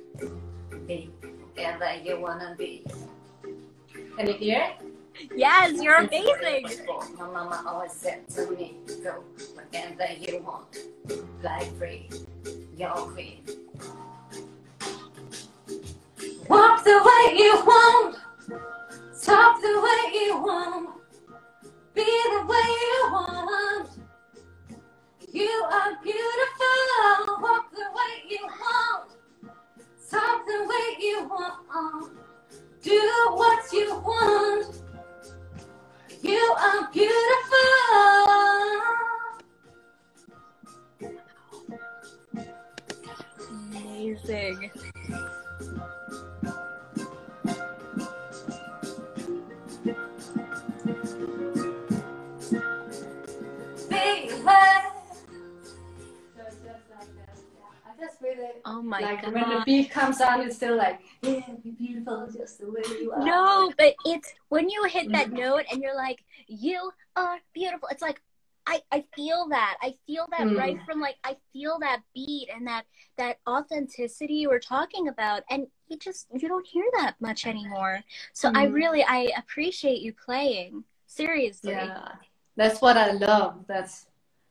be 0.87 1.11
whatever 1.55 1.92
you 2.03 2.20
wanna 2.20 2.55
be. 2.57 2.85
Can 4.16 4.27
you 4.29 4.35
hear 4.35 4.62
it? 4.81 5.31
Yes, 5.37 5.83
you're 5.83 5.98
Since 6.09 6.11
the 6.11 6.16
day 6.40 6.55
I 6.55 6.59
amazing. 6.59 6.87
was 6.87 7.11
My 7.18 7.27
mama 7.31 7.64
always 7.66 7.92
said 7.92 8.29
to 8.31 8.51
me, 8.53 8.77
go 9.03 9.25
whatever 9.55 10.07
you 10.18 10.38
want, 10.38 10.77
fly 11.40 11.64
free, 11.79 12.09
queen. 12.90 13.44
Walk 16.48 16.84
the 16.84 16.90
way 16.90 17.36
you 17.36 17.54
want, 17.64 18.16
talk 19.22 19.60
the 19.60 19.80
way 19.80 20.12
you 20.14 20.42
want, 20.42 20.90
be 21.94 22.02
the 22.02 22.46
way 22.46 22.68
you 22.68 23.08
want. 23.12 23.88
You 25.32 25.48
are 25.48 25.92
beautiful. 26.02 27.40
Walk 27.40 27.70
the 27.72 27.86
way 27.94 28.22
you 28.28 28.46
want. 28.46 29.12
Talk 30.10 30.44
the 30.46 30.66
way 30.68 30.96
you 31.00 31.26
want. 31.26 32.10
Do 32.82 33.00
what 33.30 33.72
you 33.72 33.94
want. 34.00 34.82
You 36.22 36.54
are 36.58 36.90
beautiful. 36.92 37.16
Amazing. 44.02 44.70
Oh 58.64 58.80
my 58.80 59.00
like 59.00 59.22
god. 59.22 59.32
when 59.34 59.48
the 59.48 59.62
beat 59.66 59.90
comes 59.90 60.20
on, 60.20 60.40
it's 60.42 60.56
still 60.56 60.76
like, 60.76 61.00
yeah, 61.22 61.40
be 61.62 61.72
beautiful 61.72 62.28
just 62.32 62.58
the 62.60 62.70
way 62.70 62.82
you 63.00 63.12
are. 63.12 63.24
No, 63.24 63.72
but 63.76 63.94
it's 64.04 64.32
when 64.48 64.68
you 64.68 64.84
hit 64.84 65.10
that 65.12 65.28
Mhm. 65.28 65.38
note 65.38 65.64
and 65.70 65.82
you're 65.82 65.96
like, 65.96 66.24
you 66.46 66.92
are 67.16 67.40
beautiful. 67.52 67.88
It's 67.90 68.02
like 68.02 68.20
I, 68.66 68.81
I 68.92 69.05
feel 69.16 69.48
that. 69.51 69.77
I 69.83 69.94
feel 70.07 70.27
that 70.31 70.46
Mm. 70.46 70.59
right 70.59 70.79
from 70.87 71.01
like 71.01 71.16
I 71.25 71.37
feel 71.53 71.79
that 71.81 72.01
beat 72.14 72.48
and 72.55 72.66
that 72.66 72.85
that 73.16 73.38
authenticity 73.48 74.35
you 74.35 74.48
were 74.48 74.61
talking 74.61 75.09
about 75.09 75.42
and 75.51 75.66
you 75.88 75.96
just 75.98 76.27
you 76.33 76.48
don't 76.48 76.66
hear 76.66 76.85
that 76.98 77.14
much 77.20 77.46
anymore. 77.46 78.03
So 78.33 78.51
I 78.55 78.66
Mm. 78.66 78.72
really 78.75 79.05
I 79.05 79.33
appreciate 79.37 80.01
you 80.03 80.12
playing. 80.12 80.85
Seriously. 81.07 81.72
Yeah, 81.72 82.12
that's 82.57 82.81
what 82.81 82.96
I 82.96 83.12
love. 83.12 83.64
That's 83.66 84.07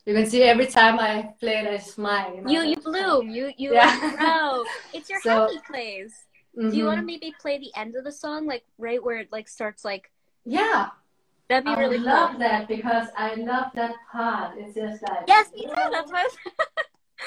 you 0.06 0.13
can 0.13 0.26
see 0.26 0.43
every 0.43 0.67
time 0.67 1.00
I 1.00 1.34
play 1.39 1.58
it, 1.60 1.67
I 1.67 1.78
smile. 1.78 2.36
You 2.36 2.41
know? 2.41 2.52
You 2.52 2.62
you 2.71 2.76
bloom. 2.78 3.30
You 3.30 3.54
you 3.58 3.74
Yeah. 3.74 4.15
grow. 4.17 4.65
It's 4.93 5.10
your 5.10 5.21
So- 5.21 5.30
happy 5.47 5.60
plays. 5.67 6.13
Do 6.54 6.76
you 6.76 6.84
want 6.84 6.97
to 6.97 7.04
Mhm. 7.04 7.06
maybe 7.13 7.34
play 7.39 7.60
the 7.60 7.71
end 7.78 7.95
of 7.95 8.04
the 8.04 8.12
song, 8.12 8.45
like 8.45 8.65
right 8.78 9.02
where 9.02 9.19
it 9.19 9.32
like 9.32 9.47
starts 9.47 9.86
like 9.86 10.12
Yeah, 10.43 10.89
that'd 11.51 11.65
be 11.65 11.71
I 11.71 11.79
really 11.79 11.97
would 11.97 12.05
cool. 12.05 12.13
love 12.13 12.39
that 12.39 12.67
because 12.69 13.07
I 13.17 13.35
love 13.35 13.71
that 13.75 13.95
part. 14.11 14.57
It's 14.57 14.73
just 14.73 15.03
like 15.03 15.23
Yes, 15.27 15.51
me 15.53 15.65
too. 15.65 15.73
That's 15.91 16.11
what. 16.11 16.31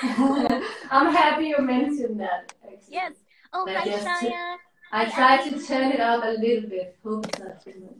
I'm 0.90 1.14
happy 1.14 1.46
you 1.48 1.58
mentioned 1.60 2.18
that. 2.20 2.52
actually. 2.64 2.78
Yes. 2.88 3.12
Oh, 3.52 3.66
That 3.66 3.86
hi, 3.86 3.88
Shaya. 3.90 4.56
I 4.92 5.04
tried 5.10 5.44
to 5.50 5.60
turn 5.66 5.92
it 5.92 6.00
up 6.00 6.24
a 6.24 6.28
little 6.30 6.68
bit. 6.68 6.96
Hope 7.04 7.26
it's 7.26 7.38
not 7.38 7.62
too 7.62 7.74
much. 7.84 7.94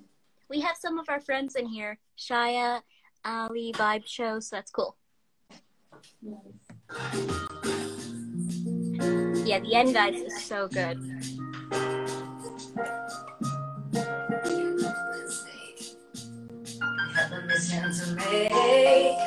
We 0.48 0.60
have 0.60 0.76
some 0.76 0.98
of 0.98 1.08
our 1.08 1.20
friends 1.20 1.56
in 1.56 1.66
here. 1.66 1.98
Shaya, 2.18 2.80
Ali, 3.24 3.72
Vibe 3.76 4.06
Show, 4.06 4.40
so 4.40 4.56
that's 4.56 4.70
cool. 4.70 4.96
Yeah, 9.44 9.58
the 9.60 9.74
end, 9.74 9.92
guys, 9.94 10.14
is 10.14 10.42
so 10.42 10.68
good. 10.68 10.98
Hand 17.70 17.94
to 17.94 18.14
make. 18.14 19.18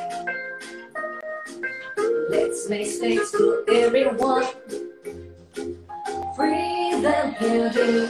Let's 2.30 2.69
make 2.69 2.88
space 2.88 3.32
for 3.32 3.63
everyone. 3.69 4.45
Breathe 6.36 7.06
and 7.06 7.38
beauty. 7.39 8.10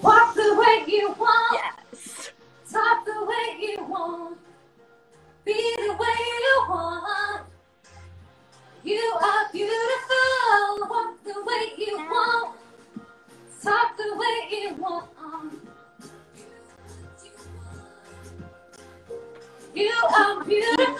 Walk 0.00 0.34
the 0.34 0.56
way 0.58 0.84
you 0.86 1.14
want. 1.18 1.60
Yes. 1.92 2.30
Talk 2.72 3.04
the 3.04 3.26
way 3.26 3.56
you 3.60 3.84
want. 3.84 4.38
Be 5.44 5.52
the 5.76 5.92
way 5.92 6.18
you 6.44 6.66
want. 6.68 7.42
You 8.84 9.18
are 9.22 9.52
beautiful. 9.52 10.88
Walk 10.88 11.22
the 11.24 11.34
way 11.46 11.72
you 11.76 11.96
want. 11.98 12.56
Talk 13.62 13.96
the 13.96 14.16
way 14.16 14.48
you 14.50 14.74
want. 14.76 15.11
You 19.74 19.92
are 20.18 20.44
beautiful. 20.44 20.86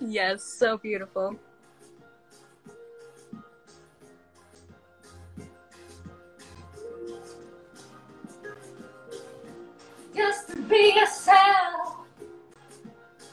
Yes, 0.00 0.42
so 0.42 0.78
beautiful. 0.78 1.36
Just 10.14 10.48
to 10.48 10.56
be 10.56 10.94
yourself. 10.96 11.98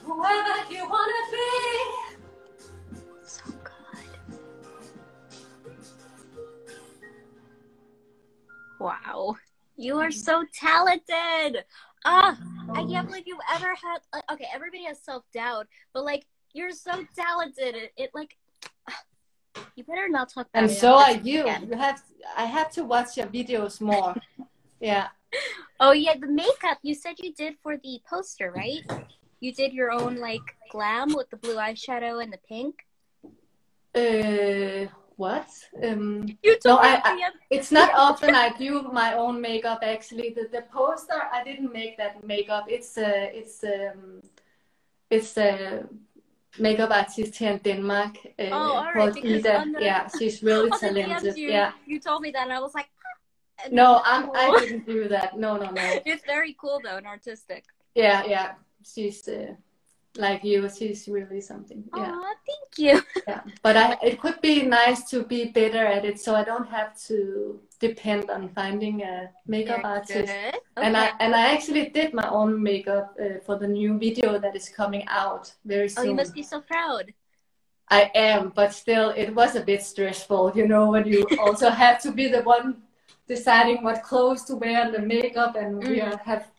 Whoever 0.03 0.71
you 0.71 0.87
wanna 0.87 1.23
be. 1.31 2.97
So 3.25 3.43
good. 3.63 4.19
Wow. 8.79 9.35
You 9.75 9.97
are 9.99 10.11
so 10.11 10.43
talented. 10.53 11.63
Ah, 12.09 12.37
I 12.73 12.85
can't 12.85 13.05
believe 13.07 13.27
you 13.27 13.37
ever 13.53 13.67
had. 13.67 13.99
Like, 14.13 14.23
okay, 14.31 14.47
everybody 14.53 14.85
has 14.85 14.97
self 15.03 15.23
doubt, 15.33 15.67
but 15.93 16.05
like 16.05 16.25
you're 16.53 16.71
so 16.71 17.03
talented. 17.15 17.75
It, 17.75 17.91
it 17.97 18.11
like 18.13 18.37
you 19.75 19.83
better 19.83 20.07
not 20.07 20.29
talk 20.33 20.47
And 20.53 20.71
so 20.71 20.95
are 20.95 21.11
you. 21.11 21.41
again. 21.41 21.67
You 21.69 21.75
have. 21.77 22.01
I 22.37 22.45
have 22.45 22.71
to 22.71 22.85
watch 22.85 23.17
your 23.17 23.27
videos 23.27 23.81
more. 23.81 24.15
yeah. 24.79 25.07
Oh 25.79 25.91
yeah, 25.91 26.15
the 26.19 26.25
makeup 26.27 26.79
you 26.81 26.95
said 26.95 27.15
you 27.19 27.31
did 27.33 27.53
for 27.61 27.77
the 27.77 27.99
poster, 28.09 28.51
right? 28.51 28.81
You 29.41 29.53
did 29.53 29.73
your 29.73 29.91
own 29.91 30.15
like 30.17 30.55
glam 30.71 31.13
with 31.13 31.29
the 31.29 31.37
blue 31.37 31.57
eyeshadow 31.57 32.23
and 32.23 32.33
the 32.33 32.39
pink. 32.49 32.73
Uh, 33.93 34.89
what? 35.17 35.47
Um, 35.83 36.27
You 36.43 36.51
No, 36.53 36.59
told 36.71 36.81
me 36.81 36.87
I- 36.89 37.01
at 37.25 37.33
it's 37.49 37.71
not 37.71 37.89
often 37.93 38.35
I 38.35 38.49
do 38.57 38.81
my 38.93 39.13
own 39.15 39.41
makeup. 39.41 39.79
Actually, 39.83 40.29
the 40.37 40.47
the 40.51 40.61
poster 40.71 41.21
I 41.37 41.43
didn't 41.43 41.71
make 41.73 41.93
that 41.97 42.23
makeup. 42.23 42.65
It's 42.67 42.97
uh, 42.97 43.27
it's 43.39 43.63
um, 43.63 44.21
it's 45.09 45.37
a 45.37 45.83
makeup 46.59 46.91
artist 46.91 47.35
here 47.39 47.51
in 47.51 47.59
Denmark 47.59 48.15
uh, 48.39 48.43
Oh, 48.51 48.75
right, 48.75 48.93
called 48.93 49.17
Ida. 49.17 49.65
the- 49.73 49.83
Yeah, 49.85 50.07
she's 50.17 50.43
really 50.43 50.71
on 50.71 50.79
the 50.79 50.87
DMs 50.87 51.07
talented. 51.07 51.37
you, 51.37 51.49
Yeah. 51.49 51.71
you 51.85 51.99
told 51.99 52.21
me 52.21 52.31
that, 52.31 52.43
and 52.43 52.53
I 52.53 52.59
was 52.59 52.73
like, 52.75 52.89
ah. 52.97 53.67
No, 53.71 54.01
I'm. 54.05 54.23
cool. 54.23 54.35
I 54.37 54.59
didn't 54.59 54.85
do 54.85 55.07
that. 55.09 55.29
No, 55.37 55.57
no, 55.57 55.69
no. 55.71 55.85
It's 56.11 56.25
very 56.25 56.53
cool 56.61 56.79
though 56.83 56.97
and 56.97 57.07
artistic. 57.07 57.63
Yeah, 57.95 58.23
yeah. 58.29 58.49
She's 58.93 59.27
uh, 59.27 59.53
like 60.17 60.43
you. 60.43 60.69
She's 60.69 61.07
really 61.07 61.41
something. 61.41 61.83
Yeah. 61.95 62.11
Aw, 62.13 62.33
thank 62.45 62.77
you. 62.77 63.01
Yeah, 63.27 63.41
but 63.61 63.75
I, 63.75 63.97
it 64.01 64.21
could 64.21 64.39
be 64.39 64.61
nice 64.63 65.03
to 65.09 65.23
be 65.23 65.45
better 65.51 65.85
at 65.85 66.05
it, 66.05 66.17
so 66.17 66.33
I 66.33 66.45
don't 66.45 66.69
have 66.69 66.97
to 67.07 67.59
depend 67.77 68.29
on 68.29 68.47
finding 68.47 69.01
a 69.01 69.29
makeup 69.45 69.81
artist. 69.83 70.31
good. 70.31 70.61
And 70.77 70.95
I 70.95 71.11
and 71.19 71.35
I 71.35 71.53
actually 71.53 71.89
did 71.89 72.13
my 72.13 72.29
own 72.29 72.63
makeup 72.63 73.17
uh, 73.19 73.39
for 73.45 73.57
the 73.57 73.67
new 73.67 73.97
video 73.99 74.39
that 74.39 74.55
is 74.55 74.69
coming 74.69 75.03
out 75.09 75.53
very 75.65 75.89
oh, 75.97 76.01
soon. 76.03 76.09
you 76.11 76.15
must 76.15 76.33
be 76.33 76.43
so 76.43 76.61
proud. 76.61 77.13
I 77.89 78.11
am, 78.15 78.53
but 78.55 78.73
still, 78.73 79.09
it 79.09 79.33
was 79.33 79.55
a 79.55 79.61
bit 79.61 79.83
stressful, 79.83 80.53
you 80.55 80.67
know, 80.67 80.91
when 80.91 81.05
you 81.05 81.27
also 81.39 81.69
have 81.69 82.01
to 82.03 82.11
be 82.11 82.27
the 82.27 82.43
one 82.43 82.77
deciding 83.27 83.83
what 83.83 84.03
clothes 84.03 84.43
to 84.45 84.55
wear 84.55 84.83
and 84.85 84.93
the 84.93 85.01
makeup, 85.01 85.55
and 85.55 85.77
we 85.77 85.99
Mm. 85.99 86.13
are- 86.13 86.21
have 86.23 86.51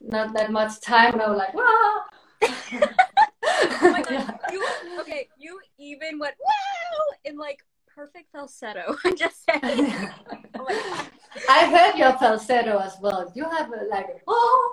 not 0.00 0.32
that 0.34 0.50
much 0.50 0.80
time. 0.80 1.18
Now, 1.18 1.34
like, 1.34 1.54
wow. 1.54 2.04
Oh 2.42 3.90
my 3.90 4.02
god, 4.08 4.10
Yeah. 4.12 4.36
you 4.52 4.66
okay? 5.00 5.28
You 5.38 5.60
even 5.78 6.18
went 6.18 6.34
wow 6.40 7.16
in 7.24 7.36
like 7.36 7.60
perfect 7.86 8.30
falsetto. 8.32 8.96
I'm 9.04 9.16
just 9.16 9.44
saying. 9.44 10.02
Oh. 10.58 11.08
I 11.50 11.66
heard 11.66 11.98
your 11.98 12.14
falsetto 12.14 12.78
as 12.78 12.96
well. 13.00 13.30
You 13.34 13.44
have 13.44 13.70
a, 13.70 13.84
like, 13.90 14.22
oh. 14.26 14.72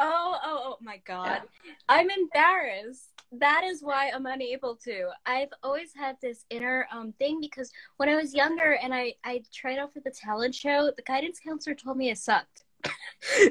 Oh, 0.00 0.36
oh, 0.42 0.60
oh 0.64 0.76
my 0.80 0.96
god. 1.04 1.42
I'm 1.90 2.08
embarrassed. 2.10 3.10
That 3.32 3.62
is 3.64 3.82
why 3.82 4.10
I'm 4.14 4.24
unable 4.26 4.76
to. 4.76 5.10
I've 5.26 5.50
always 5.62 5.92
had 5.94 6.16
this 6.22 6.46
inner 6.50 6.88
um 6.90 7.12
thing 7.18 7.38
because 7.40 7.70
when 7.98 8.08
I 8.08 8.14
was 8.16 8.34
younger 8.34 8.72
and 8.82 8.94
I 8.94 9.14
I 9.24 9.42
tried 9.52 9.78
out 9.78 9.92
for 9.92 10.00
the 10.00 10.10
talent 10.10 10.54
show, 10.54 10.90
the 10.96 11.02
guidance 11.02 11.38
counselor 11.38 11.76
told 11.76 11.98
me 11.98 12.10
I 12.10 12.14
sucked. 12.14 12.64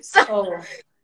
so 0.02 0.26
Oh, 0.30 0.60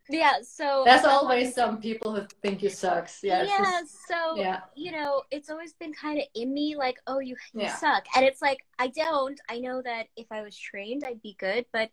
yeah, 0.10 0.34
so 0.42 0.84
there's 0.86 1.06
always 1.06 1.54
some 1.54 1.80
people 1.80 2.16
who 2.16 2.24
think 2.42 2.62
you 2.64 2.70
sucks. 2.70 3.24
Yeah. 3.24 3.44
yeah, 3.44 3.58
just- 3.82 4.08
so 4.08 4.36
yeah. 4.36 4.62
you 4.76 4.92
know, 4.92 5.24
it's 5.32 5.50
always 5.50 5.74
been 5.74 5.94
kind 5.94 6.20
of 6.20 6.26
in 6.36 6.54
me, 6.54 6.76
like, 6.76 6.98
oh, 7.08 7.20
you, 7.20 7.36
you 7.54 7.62
Yeah. 7.62 7.76
suck, 7.76 8.06
and 8.16 8.26
it's 8.26 8.42
like 8.42 8.60
I 8.78 8.88
don't. 8.88 9.40
I 9.50 9.60
know 9.60 9.82
that 9.82 10.08
if 10.16 10.28
I 10.32 10.42
was 10.42 10.58
trained, 10.58 11.04
I'd 11.06 11.22
be 11.22 11.36
good, 11.40 11.66
but 11.72 11.90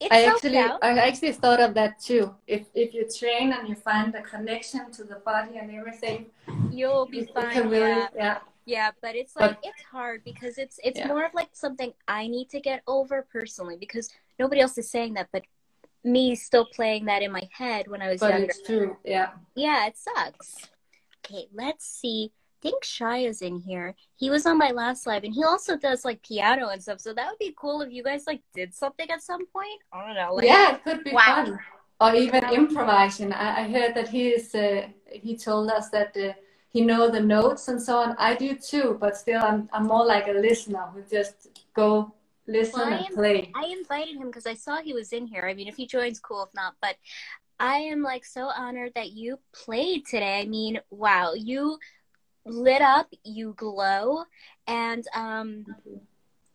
it's 0.00 0.12
I 0.12 0.24
actually, 0.24 0.52
doubt. 0.52 0.80
I 0.82 0.98
actually 0.98 1.32
thought 1.32 1.60
of 1.60 1.72
that 1.74 2.00
too. 2.00 2.34
If 2.46 2.66
if 2.74 2.92
you 2.92 3.06
train 3.08 3.52
and 3.52 3.68
you 3.68 3.74
find 3.76 4.12
the 4.12 4.20
connection 4.20 4.90
to 4.92 5.04
the 5.04 5.16
body 5.24 5.56
and 5.58 5.70
everything, 5.70 6.26
You'll 6.70 7.06
be 7.06 7.24
fine. 7.24 7.68
really, 7.68 7.78
yeah. 7.88 8.08
yeah. 8.14 8.38
Yeah, 8.66 8.90
but 9.00 9.14
it's 9.14 9.32
But- 9.32 9.42
like 9.42 9.58
it's 9.62 9.82
hard 9.82 10.24
because 10.24 10.58
it's 10.58 10.78
it's 10.82 10.98
Yeah. 10.98 11.06
more 11.08 11.24
of 11.24 11.32
like 11.34 11.50
something 11.52 11.94
I 12.08 12.26
need 12.26 12.50
to 12.50 12.60
get 12.60 12.82
over 12.86 13.22
personally 13.32 13.76
because 13.78 14.10
nobody 14.40 14.60
else 14.60 14.76
is 14.76 14.90
saying 14.90 15.14
that, 15.14 15.28
but 15.32 15.44
me 16.06 16.34
still 16.34 16.64
playing 16.66 17.04
that 17.06 17.22
in 17.22 17.32
my 17.32 17.48
head 17.52 17.88
when 17.88 18.00
I 18.00 18.08
was 18.08 18.20
But 18.20 18.30
younger. 18.30 18.46
it's 18.46 18.62
true. 18.62 18.96
Yeah. 19.04 19.30
Yeah, 19.54 19.86
it 19.86 19.96
sucks. 19.96 20.68
Okay, 21.24 21.48
let's 21.52 21.84
see. 21.86 22.32
I 22.32 22.58
think 22.62 22.84
Shy 22.84 23.18
is 23.18 23.42
in 23.42 23.58
here. 23.60 23.94
He 24.16 24.30
was 24.30 24.46
on 24.46 24.58
my 24.58 24.70
last 24.70 25.06
live, 25.06 25.24
and 25.24 25.34
he 25.34 25.44
also 25.44 25.76
does 25.76 26.04
like 26.04 26.22
piano 26.22 26.68
and 26.68 26.82
stuff. 26.82 27.00
So 27.00 27.12
that 27.14 27.28
would 27.28 27.38
be 27.38 27.54
cool 27.56 27.82
if 27.82 27.92
you 27.92 28.02
guys 28.02 28.24
like 28.26 28.40
did 28.54 28.74
something 28.74 29.08
at 29.10 29.22
some 29.22 29.46
point. 29.46 29.80
I 29.92 30.06
don't 30.06 30.14
know. 30.14 30.34
Like, 30.34 30.46
yeah, 30.46 30.74
it 30.74 30.84
could 30.84 31.04
be 31.04 31.12
Wow. 31.12 31.44
fun. 31.44 31.58
Or 31.98 32.14
even 32.14 32.44
improvising. 32.50 33.32
I, 33.32 33.62
I 33.64 33.68
heard 33.68 33.94
that 33.94 34.08
he 34.08 34.28
is. 34.28 34.54
Uh, 34.54 34.88
he 35.10 35.36
told 35.36 35.70
us 35.70 35.88
that 35.90 36.14
uh, 36.16 36.32
he 36.70 36.82
know 36.82 37.10
the 37.10 37.20
notes 37.20 37.68
and 37.68 37.80
so 37.80 37.96
on. 37.98 38.14
I 38.18 38.34
do 38.34 38.54
too, 38.54 38.98
but 39.00 39.16
still, 39.16 39.42
I'm 39.42 39.68
I'm 39.72 39.86
more 39.86 40.04
like 40.04 40.28
a 40.28 40.32
listener 40.32 40.84
who 40.92 41.02
just 41.02 41.48
go 41.72 42.12
listen 42.46 42.80
Well, 42.80 42.92
I 42.92 42.98
am- 43.06 43.14
play. 43.14 43.50
I 43.54 43.66
invited 43.66 44.16
him 44.16 44.26
because 44.26 44.46
I 44.46 44.54
saw 44.54 44.80
he 44.80 44.92
was 44.92 45.12
in 45.12 45.26
here. 45.26 45.46
I 45.46 45.54
mean, 45.54 45.68
if 45.68 45.76
he 45.76 45.86
joins, 45.86 46.20
cool. 46.20 46.42
If 46.44 46.54
not, 46.54 46.74
but 46.80 46.96
I 47.58 47.76
am 47.78 48.02
like 48.02 48.24
so 48.24 48.46
honored 48.46 48.92
that 48.94 49.12
you 49.12 49.38
played 49.52 50.06
today. 50.06 50.40
I 50.40 50.46
mean, 50.46 50.80
wow, 50.90 51.32
you 51.34 51.78
lit 52.44 52.82
up, 52.82 53.08
you 53.24 53.54
glow, 53.56 54.24
and 54.66 55.04
um, 55.14 55.64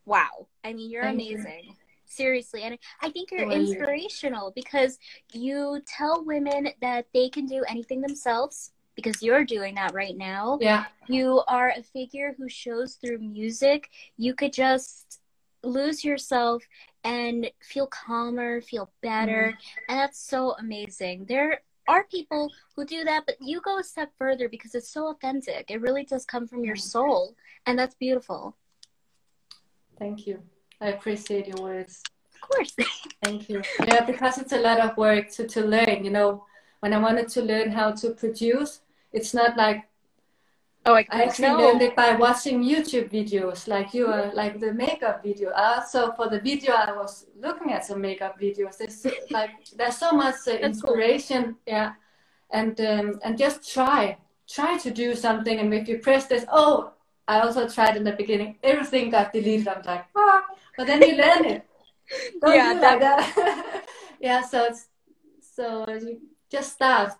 wow. 0.05 0.47
I 0.63 0.73
mean, 0.73 0.89
you're 0.89 1.03
Thank 1.03 1.21
you. 1.23 1.37
amazing. 1.37 1.75
Seriously, 2.05 2.63
and 2.63 2.77
I 3.01 3.09
think 3.09 3.31
you're 3.31 3.45
How 3.45 3.47
are 3.51 3.53
you? 3.53 3.61
inspirational 3.61 4.51
because 4.53 4.99
you 5.31 5.81
tell 5.87 6.25
women 6.25 6.67
that 6.81 7.05
they 7.13 7.29
can 7.29 7.45
do 7.45 7.63
anything 7.69 8.01
themselves 8.01 8.73
because 8.95 9.23
you're 9.23 9.45
doing 9.45 9.75
that 9.75 9.93
right 9.93 10.17
now. 10.17 10.57
Yeah, 10.59 10.85
You 11.07 11.41
are 11.47 11.69
a 11.69 11.81
figure 11.81 12.35
who 12.37 12.49
shows 12.49 12.95
through 12.95 13.19
music. 13.19 13.89
You 14.17 14.33
could 14.33 14.51
just 14.51 15.20
lose 15.63 16.03
yourself 16.03 16.63
and 17.03 17.49
feel 17.61 17.87
calmer, 17.87 18.61
feel 18.61 18.91
better. 19.01 19.53
Mm-hmm. 19.53 19.91
And 19.91 19.99
that's 19.99 20.19
so 20.19 20.53
amazing. 20.59 21.25
There 21.27 21.61
are 21.87 22.03
people 22.05 22.51
who 22.75 22.85
do 22.85 23.03
that, 23.03 23.25
but 23.25 23.35
you 23.41 23.61
go 23.61 23.79
a 23.79 23.83
step 23.83 24.11
further 24.17 24.47
because 24.49 24.75
it's 24.75 24.89
so 24.89 25.09
authentic. 25.09 25.69
It 25.69 25.81
really 25.81 26.05
does 26.05 26.25
come 26.25 26.47
from 26.47 26.63
your 26.63 26.75
soul. 26.75 27.35
And 27.65 27.77
that's 27.77 27.95
beautiful. 27.95 28.55
thank 29.97 30.25
you. 30.25 30.41
I 30.79 30.87
appreciate 30.87 31.47
your 31.47 31.61
words. 31.61 32.01
Of 32.33 32.49
course. 32.49 32.75
Thank 33.23 33.49
you. 33.49 33.61
Yeah, 33.85 34.03
because 34.03 34.39
it's 34.39 34.51
a 34.51 34.59
lot 34.59 34.79
of 34.79 34.97
work 34.97 35.29
to, 35.33 35.47
to 35.47 35.61
learn. 35.61 36.03
You 36.03 36.09
know, 36.09 36.45
when 36.79 36.91
I 36.91 36.97
wanted 36.97 37.27
to 37.29 37.41
learn 37.43 37.69
how 37.71 37.91
to 37.91 38.09
produce, 38.09 38.81
it's 39.13 39.33
not 39.33 39.55
like 39.57 39.85
Oh, 40.83 40.95
I, 40.95 41.05
I 41.11 41.23
actually 41.23 41.53
learned 41.53 41.81
it 41.83 41.95
by 41.95 42.15
watching 42.15 42.63
YouTube 42.63 43.09
videos, 43.11 43.67
like 43.67 43.93
you 43.93 44.07
are, 44.07 44.33
like 44.33 44.59
the 44.59 44.73
makeup 44.73 45.21
video. 45.21 45.51
Also, 45.51 46.11
for 46.13 46.27
the 46.27 46.39
video, 46.39 46.73
I 46.73 46.91
was 46.91 47.27
looking 47.39 47.71
at 47.71 47.85
some 47.85 48.01
makeup 48.01 48.39
videos. 48.39 48.77
There's 48.77 49.05
like 49.29 49.51
there's 49.75 49.97
so 49.97 50.11
much 50.11 50.35
uh, 50.47 50.57
That's 50.59 50.81
cool. 50.81 50.95
inspiration, 50.95 51.57
yeah, 51.67 51.93
and 52.49 52.79
um, 52.81 53.19
and 53.23 53.37
just 53.37 53.71
try, 53.71 54.17
try 54.49 54.77
to 54.79 54.89
do 54.91 55.13
something. 55.15 55.59
And 55.59 55.71
if 55.73 55.87
you 55.87 55.99
press 55.99 56.25
this, 56.25 56.45
oh, 56.51 56.93
I 57.27 57.41
also 57.41 57.69
tried 57.69 57.95
in 57.95 58.03
the 58.03 58.13
beginning. 58.13 58.57
Everything 58.63 59.11
got 59.11 59.31
deleted. 59.33 59.67
I'm 59.67 59.83
like, 59.83 60.05
ah, 60.15 60.45
but 60.77 60.87
then 60.87 61.01
you 61.03 61.15
learn 61.15 61.45
it. 61.45 61.65
Don't 62.41 62.55
Yeah, 62.55 62.73
do 62.73 62.79
like 62.79 62.99
that. 63.01 63.85
yeah, 64.19 64.41
so 64.41 64.65
it's 64.65 64.87
so 65.41 65.85
you 65.89 66.21
just 66.49 66.73
start 66.73 67.13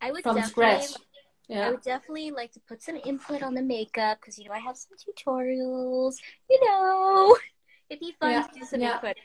I 0.00 0.10
would 0.12 0.22
from 0.22 0.34
definitely, 0.36 0.96
scratch. 1.44 1.66
I 1.66 1.70
would 1.70 1.82
definitely 1.82 2.30
like 2.30 2.52
to 2.52 2.60
put 2.60 2.82
some 2.82 2.96
input 3.04 3.42
on 3.42 3.54
the 3.54 3.62
makeup 3.62 4.18
because 4.20 4.38
you 4.38 4.46
know 4.48 4.52
I 4.54 4.58
have 4.58 4.76
some 4.76 4.96
tutorials. 4.96 6.16
You 6.48 6.60
know, 6.66 7.36
it'd 7.90 8.00
be 8.00 8.14
fun 8.18 8.30
Yeah, 8.32 8.42
to 8.42 8.60
do 8.60 8.64
some 8.66 8.80
yeah. 8.80 8.94
input. 8.94 9.16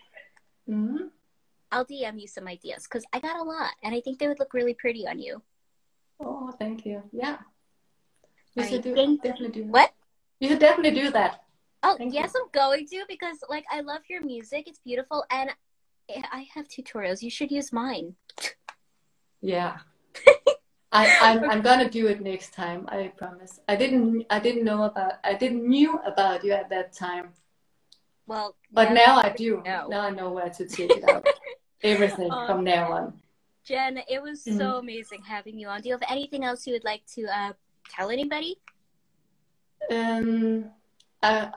hmm 0.68 0.98
I'll 1.72 1.86
DM 1.86 2.20
you 2.22 2.28
some 2.28 2.48
ideas 2.48 2.88
because 2.90 3.06
I 3.12 3.20
got 3.20 3.38
a 3.40 3.44
lot, 3.44 3.72
and 3.84 3.94
I 3.94 4.00
think 4.02 4.20
they 4.20 4.28
would 4.28 4.40
look 4.40 4.54
really 4.54 4.74
pretty 4.74 5.06
on 5.08 5.20
you. 5.20 5.42
Oh, 6.20 6.52
thank 6.58 6.86
you. 6.86 7.04
Yeah. 7.12 7.38
You 8.56 8.64
should 8.64 8.82
do 8.82 8.96
definitely 8.96 9.50
do 9.50 9.64
that. 9.66 9.72
What? 9.72 9.94
You 10.40 10.50
should 10.50 10.60
definitely 10.60 11.00
do 11.00 11.12
that. 11.12 11.44
Oh, 11.84 11.96
Thank 11.98 12.14
yes, 12.14 12.34
I'm 12.36 12.50
going 12.54 12.88
to 12.88 13.06
because 13.08 13.38
like 13.50 13.66
I 13.72 13.82
love 13.82 14.02
your 14.10 14.24
music. 14.24 14.68
It's 14.68 14.80
beautiful, 14.80 15.26
and 15.30 15.52
I 16.10 16.48
have 16.56 16.68
tutorials. 16.68 17.22
You 17.22 17.30
should 17.30 17.52
use 17.52 17.72
mine. 17.72 18.16
Yeah. 19.42 19.78
I, 21.00 21.06
I'm 21.28 21.40
I'm 21.52 21.62
gonna 21.62 21.90
do 21.90 22.08
it 22.08 22.20
next 22.22 22.50
time, 22.54 22.82
I 22.90 23.00
promise. 23.22 23.54
I 23.68 23.76
didn't 23.76 24.26
I 24.30 24.40
didn't 24.40 24.64
know 24.70 24.82
about 24.92 25.14
I 25.24 25.34
didn't 25.44 25.64
knew 25.74 25.92
about 26.12 26.44
you 26.46 26.54
at 26.54 26.70
that 26.70 26.88
time. 26.94 27.28
Well, 28.26 28.56
But 28.72 28.92
now 28.94 29.14
I 29.28 29.30
do. 29.30 29.62
No. 29.64 29.88
Now 29.94 30.02
I 30.02 30.12
know 30.20 30.30
where 30.38 30.50
to 30.50 30.64
take 30.78 30.92
it 31.00 31.04
out. 31.14 31.26
Everything 31.84 32.32
Um, 32.32 32.48
from 32.48 32.64
now 32.64 32.92
on. 32.92 33.06
Jen, 33.64 33.94
it 34.16 34.22
was 34.22 34.40
Mm-hmm. 34.42 34.58
so 34.62 34.68
amazing 34.80 35.22
having 35.24 35.60
you 35.60 35.68
on. 35.68 35.82
Do 35.82 35.90
you 35.90 35.96
have 36.00 36.10
anything 36.10 36.44
else 36.44 36.66
you 36.68 36.74
would 36.74 36.84
like 36.94 37.04
to 37.16 37.22
uh, 37.40 37.54
tell 37.96 38.10
anybody? 38.10 38.58
Um, 39.92 40.72
I, 41.22 41.52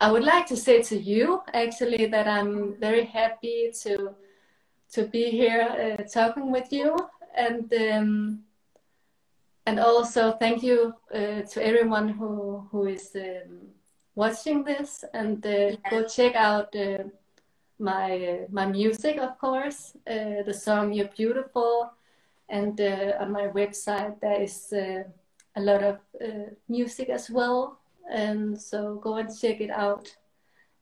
I 0.00 0.10
would 0.12 0.24
like 0.24 0.46
to 0.46 0.56
say 0.56 0.82
to 0.82 0.96
you 0.96 1.42
actually 1.52 2.06
that 2.06 2.26
I'm 2.26 2.74
very 2.80 3.04
happy 3.04 3.70
to 3.82 4.14
to 4.94 5.00
be 5.06 5.24
here 5.30 5.62
uh, 5.98 6.02
talking 6.04 6.50
with 6.56 6.72
you 6.72 6.96
and 7.34 7.72
um, 7.74 8.44
and 9.66 9.78
also 9.78 10.32
thank 10.32 10.62
you 10.62 10.94
uh, 11.14 11.42
to 11.42 11.64
everyone 11.64 12.08
who 12.08 12.66
who 12.70 12.86
is 12.86 13.14
um, 13.16 13.68
watching 14.14 14.64
this 14.64 15.04
and 15.14 15.44
uh, 15.46 15.76
go 15.90 16.04
check 16.04 16.34
out 16.34 16.74
uh, 16.76 17.04
my 17.78 18.16
uh, 18.26 18.46
my 18.50 18.66
music 18.66 19.18
of 19.18 19.38
course 19.38 19.96
uh, 20.06 20.42
the 20.44 20.54
song 20.54 20.92
You're 20.92 21.08
Beautiful 21.16 21.92
and 22.48 22.80
uh, 22.80 23.12
on 23.20 23.32
my 23.32 23.48
website 23.48 24.20
there 24.20 24.42
is 24.42 24.72
uh, 24.72 25.04
a 25.56 25.60
lot 25.60 25.82
of 25.82 25.98
uh, 26.20 26.50
music 26.68 27.08
as 27.08 27.30
well. 27.30 27.78
And 28.10 28.60
so 28.60 28.96
go 28.96 29.16
and 29.16 29.28
check 29.28 29.60
it 29.60 29.70
out. 29.70 30.14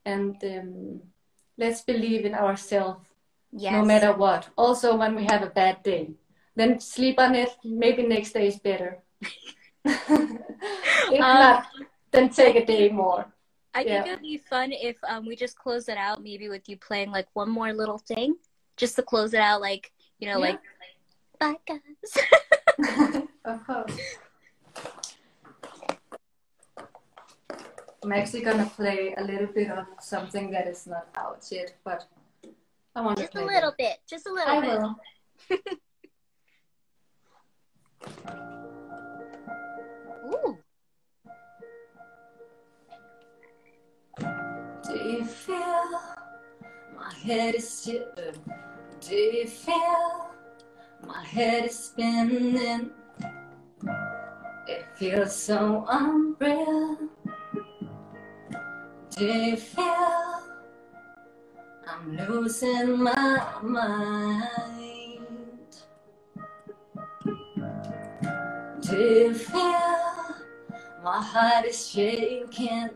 And 0.04 0.36
um, 0.44 1.00
let's 1.58 1.82
believe 1.82 2.24
in 2.24 2.34
ourselves 2.34 3.06
Yes. 3.52 3.72
no 3.72 3.84
matter 3.84 4.12
what. 4.12 4.48
Also, 4.56 4.96
when 4.96 5.16
we 5.16 5.24
have 5.24 5.42
a 5.42 5.50
bad 5.50 5.82
day, 5.82 6.10
then 6.56 6.80
sleep 6.80 7.18
on 7.18 7.34
it. 7.34 7.50
Maybe 7.64 8.02
next 8.06 8.32
day 8.32 8.46
is 8.48 8.58
better. 8.58 8.98
if 9.84 10.10
Um, 10.10 11.18
not, 11.20 11.66
then 12.10 12.28
take 12.30 12.56
a 12.56 12.64
day 12.64 12.88
more. 12.88 13.26
I 13.72 13.84
think 13.84 14.06
it 14.06 14.10
would 14.10 14.22
be 14.22 14.38
fun 14.38 14.72
if 14.72 14.96
um, 15.08 15.26
we 15.26 15.36
just 15.36 15.56
close 15.56 15.88
it 15.88 15.96
out, 15.96 16.22
maybe 16.22 16.48
with 16.48 16.68
you 16.68 16.76
playing 16.76 17.10
like 17.12 17.28
one 17.34 17.48
more 17.50 17.72
little 17.72 17.98
thing, 17.98 18.34
just 18.76 18.96
to 18.96 19.02
close 19.02 19.32
it 19.32 19.40
out, 19.40 19.60
like 19.60 19.92
you 20.18 20.26
know, 20.28 20.38
Yeah. 20.38 20.56
like 20.58 20.60
bye 21.38 21.54
guys. 21.66 23.22
of 23.44 23.66
course. 23.66 23.96
I'm 28.02 28.12
actually 28.12 28.42
gonna 28.42 28.66
play 28.66 29.14
a 29.16 29.22
little 29.22 29.46
bit 29.46 29.70
of 29.70 29.86
something 30.00 30.50
that 30.50 30.66
is 30.66 30.86
not 30.86 31.08
out 31.14 31.46
yet, 31.50 31.74
but 31.84 32.06
I 32.96 33.02
want 33.02 33.18
just 33.18 33.32
to 33.32 33.38
a 33.38 33.42
play 33.44 33.54
little 33.54 33.74
bit, 33.78 33.98
just 34.08 34.26
a 34.26 34.32
little 34.32 34.60
bit. 34.60 34.70
I 34.70 34.76
bit. 35.48 35.60
will. 35.60 35.76
Do 38.00 38.08
you 44.94 45.24
feel 45.24 46.00
my 46.96 47.12
head 47.22 47.54
is 47.56 47.68
still? 47.68 48.06
Do 49.00 49.14
you 49.14 49.46
feel 49.46 50.30
my 51.06 51.24
head 51.24 51.66
is 51.66 51.78
spinning? 51.78 52.90
It 54.66 54.86
feels 54.96 55.36
so 55.36 55.84
unreal. 55.88 56.96
Do 59.10 59.24
you 59.26 59.56
feel 59.56 60.42
I'm 61.86 62.16
losing 62.16 63.02
my 63.02 63.42
mind? 63.62 64.69
Do 68.90 69.32
feel 69.34 70.34
my 71.04 71.22
heart 71.22 71.64
is 71.64 71.88
shaking? 71.88 72.90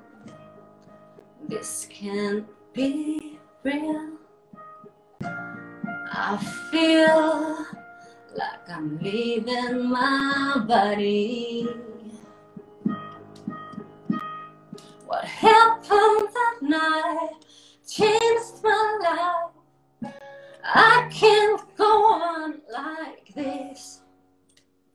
This 1.46 1.87
can't 1.88 2.44
be 2.72 3.38
real. 3.62 4.18
I 5.22 6.37
feel 6.72 7.64
like 8.35 8.68
I'm 8.68 8.98
leaving 8.98 9.88
my 9.88 10.64
body. 10.66 11.68
What 15.07 15.24
happened 15.24 16.28
that 16.35 16.57
night 16.61 17.30
changed 17.88 18.64
my 18.64 18.98
life. 20.02 20.12
I 20.64 21.09
can't 21.12 21.62
go 21.76 22.04
on 22.07 22.61
like 22.72 23.33
this. 23.37 24.00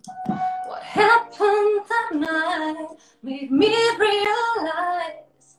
What 0.05 0.83
happened 0.83 1.81
that 1.89 2.09
night 2.13 2.87
made 3.21 3.51
me 3.51 3.75
realize 3.97 5.57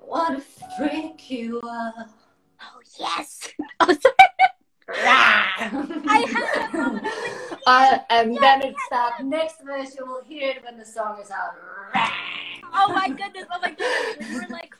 what 0.00 0.38
a 0.38 0.40
freak 0.76 1.30
you 1.30 1.60
are. 1.62 2.06
Oh 2.60 2.80
yes. 2.98 3.52
Oh, 3.78 3.86
sorry. 3.86 4.14
I 6.08 6.24
have. 6.32 7.04
Uh, 7.66 7.98
and 8.08 8.36
then 8.38 8.62
it 8.62 8.74
starts. 8.86 9.22
Next 9.22 9.62
verse, 9.62 9.94
you 9.98 10.06
will 10.06 10.22
hear 10.22 10.50
it 10.50 10.64
when 10.64 10.78
the 10.78 10.84
song 10.84 11.18
is 11.20 11.30
out. 11.30 11.52
Oh 12.72 12.92
my 12.92 13.08
goodness. 13.08 13.44
Oh 13.52 13.58
my 13.60 13.70
goodness. 13.72 14.32
Were 14.32 14.46
like, 14.50 14.74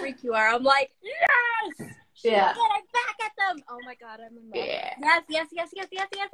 freak 0.00 0.24
you 0.24 0.34
are. 0.34 0.48
I'm 0.48 0.64
like, 0.64 0.90
yes. 1.02 1.90
Yeah. 2.24 2.54
Get 2.54 2.70
it 2.78 2.92
back 2.92 3.11
them. 3.48 3.64
Oh 3.68 3.78
my 3.84 3.94
god, 3.94 4.20
I'm 4.20 4.36
in 4.36 4.50
love. 4.50 4.66
Yeah. 4.66 4.94
Yes, 5.00 5.22
yes, 5.28 5.48
yes, 5.52 5.68
yes, 5.74 5.88
yes, 5.92 6.08
yes, 6.14 6.28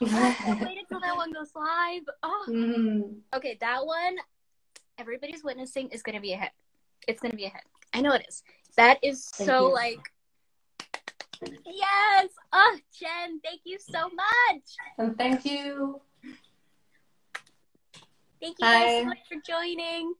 yes. 0.00 0.36
I 0.46 0.64
waited 0.64 0.84
till 0.88 1.00
that 1.00 1.16
one 1.16 1.32
goes 1.32 1.50
live. 1.54 2.02
Oh. 2.22 2.46
Mm. 2.48 3.16
Okay, 3.34 3.56
that 3.60 3.84
one, 3.84 4.16
everybody's 4.98 5.44
witnessing 5.44 5.88
is 5.88 6.02
gonna 6.02 6.20
be 6.20 6.32
a 6.32 6.36
hit. 6.36 6.50
It's 7.08 7.20
gonna 7.20 7.34
be 7.36 7.44
a 7.44 7.50
hit. 7.50 7.62
I 7.94 8.00
know 8.00 8.12
it 8.12 8.26
is. 8.28 8.42
That 8.76 8.98
is 9.02 9.24
so 9.24 9.68
like 9.68 10.00
Yes! 11.42 12.28
Oh, 12.52 12.78
Jen, 12.98 13.40
thank 13.44 13.60
you 13.64 13.78
so 13.78 14.08
much. 14.08 14.62
And 14.98 15.16
thank 15.18 15.44
you. 15.44 16.00
Thank 18.40 18.58
you 18.58 18.66
guys 18.66 18.84
Bye. 18.84 19.00
so 19.00 19.04
much 19.06 19.18
for 19.28 19.36
joining. 19.46 20.14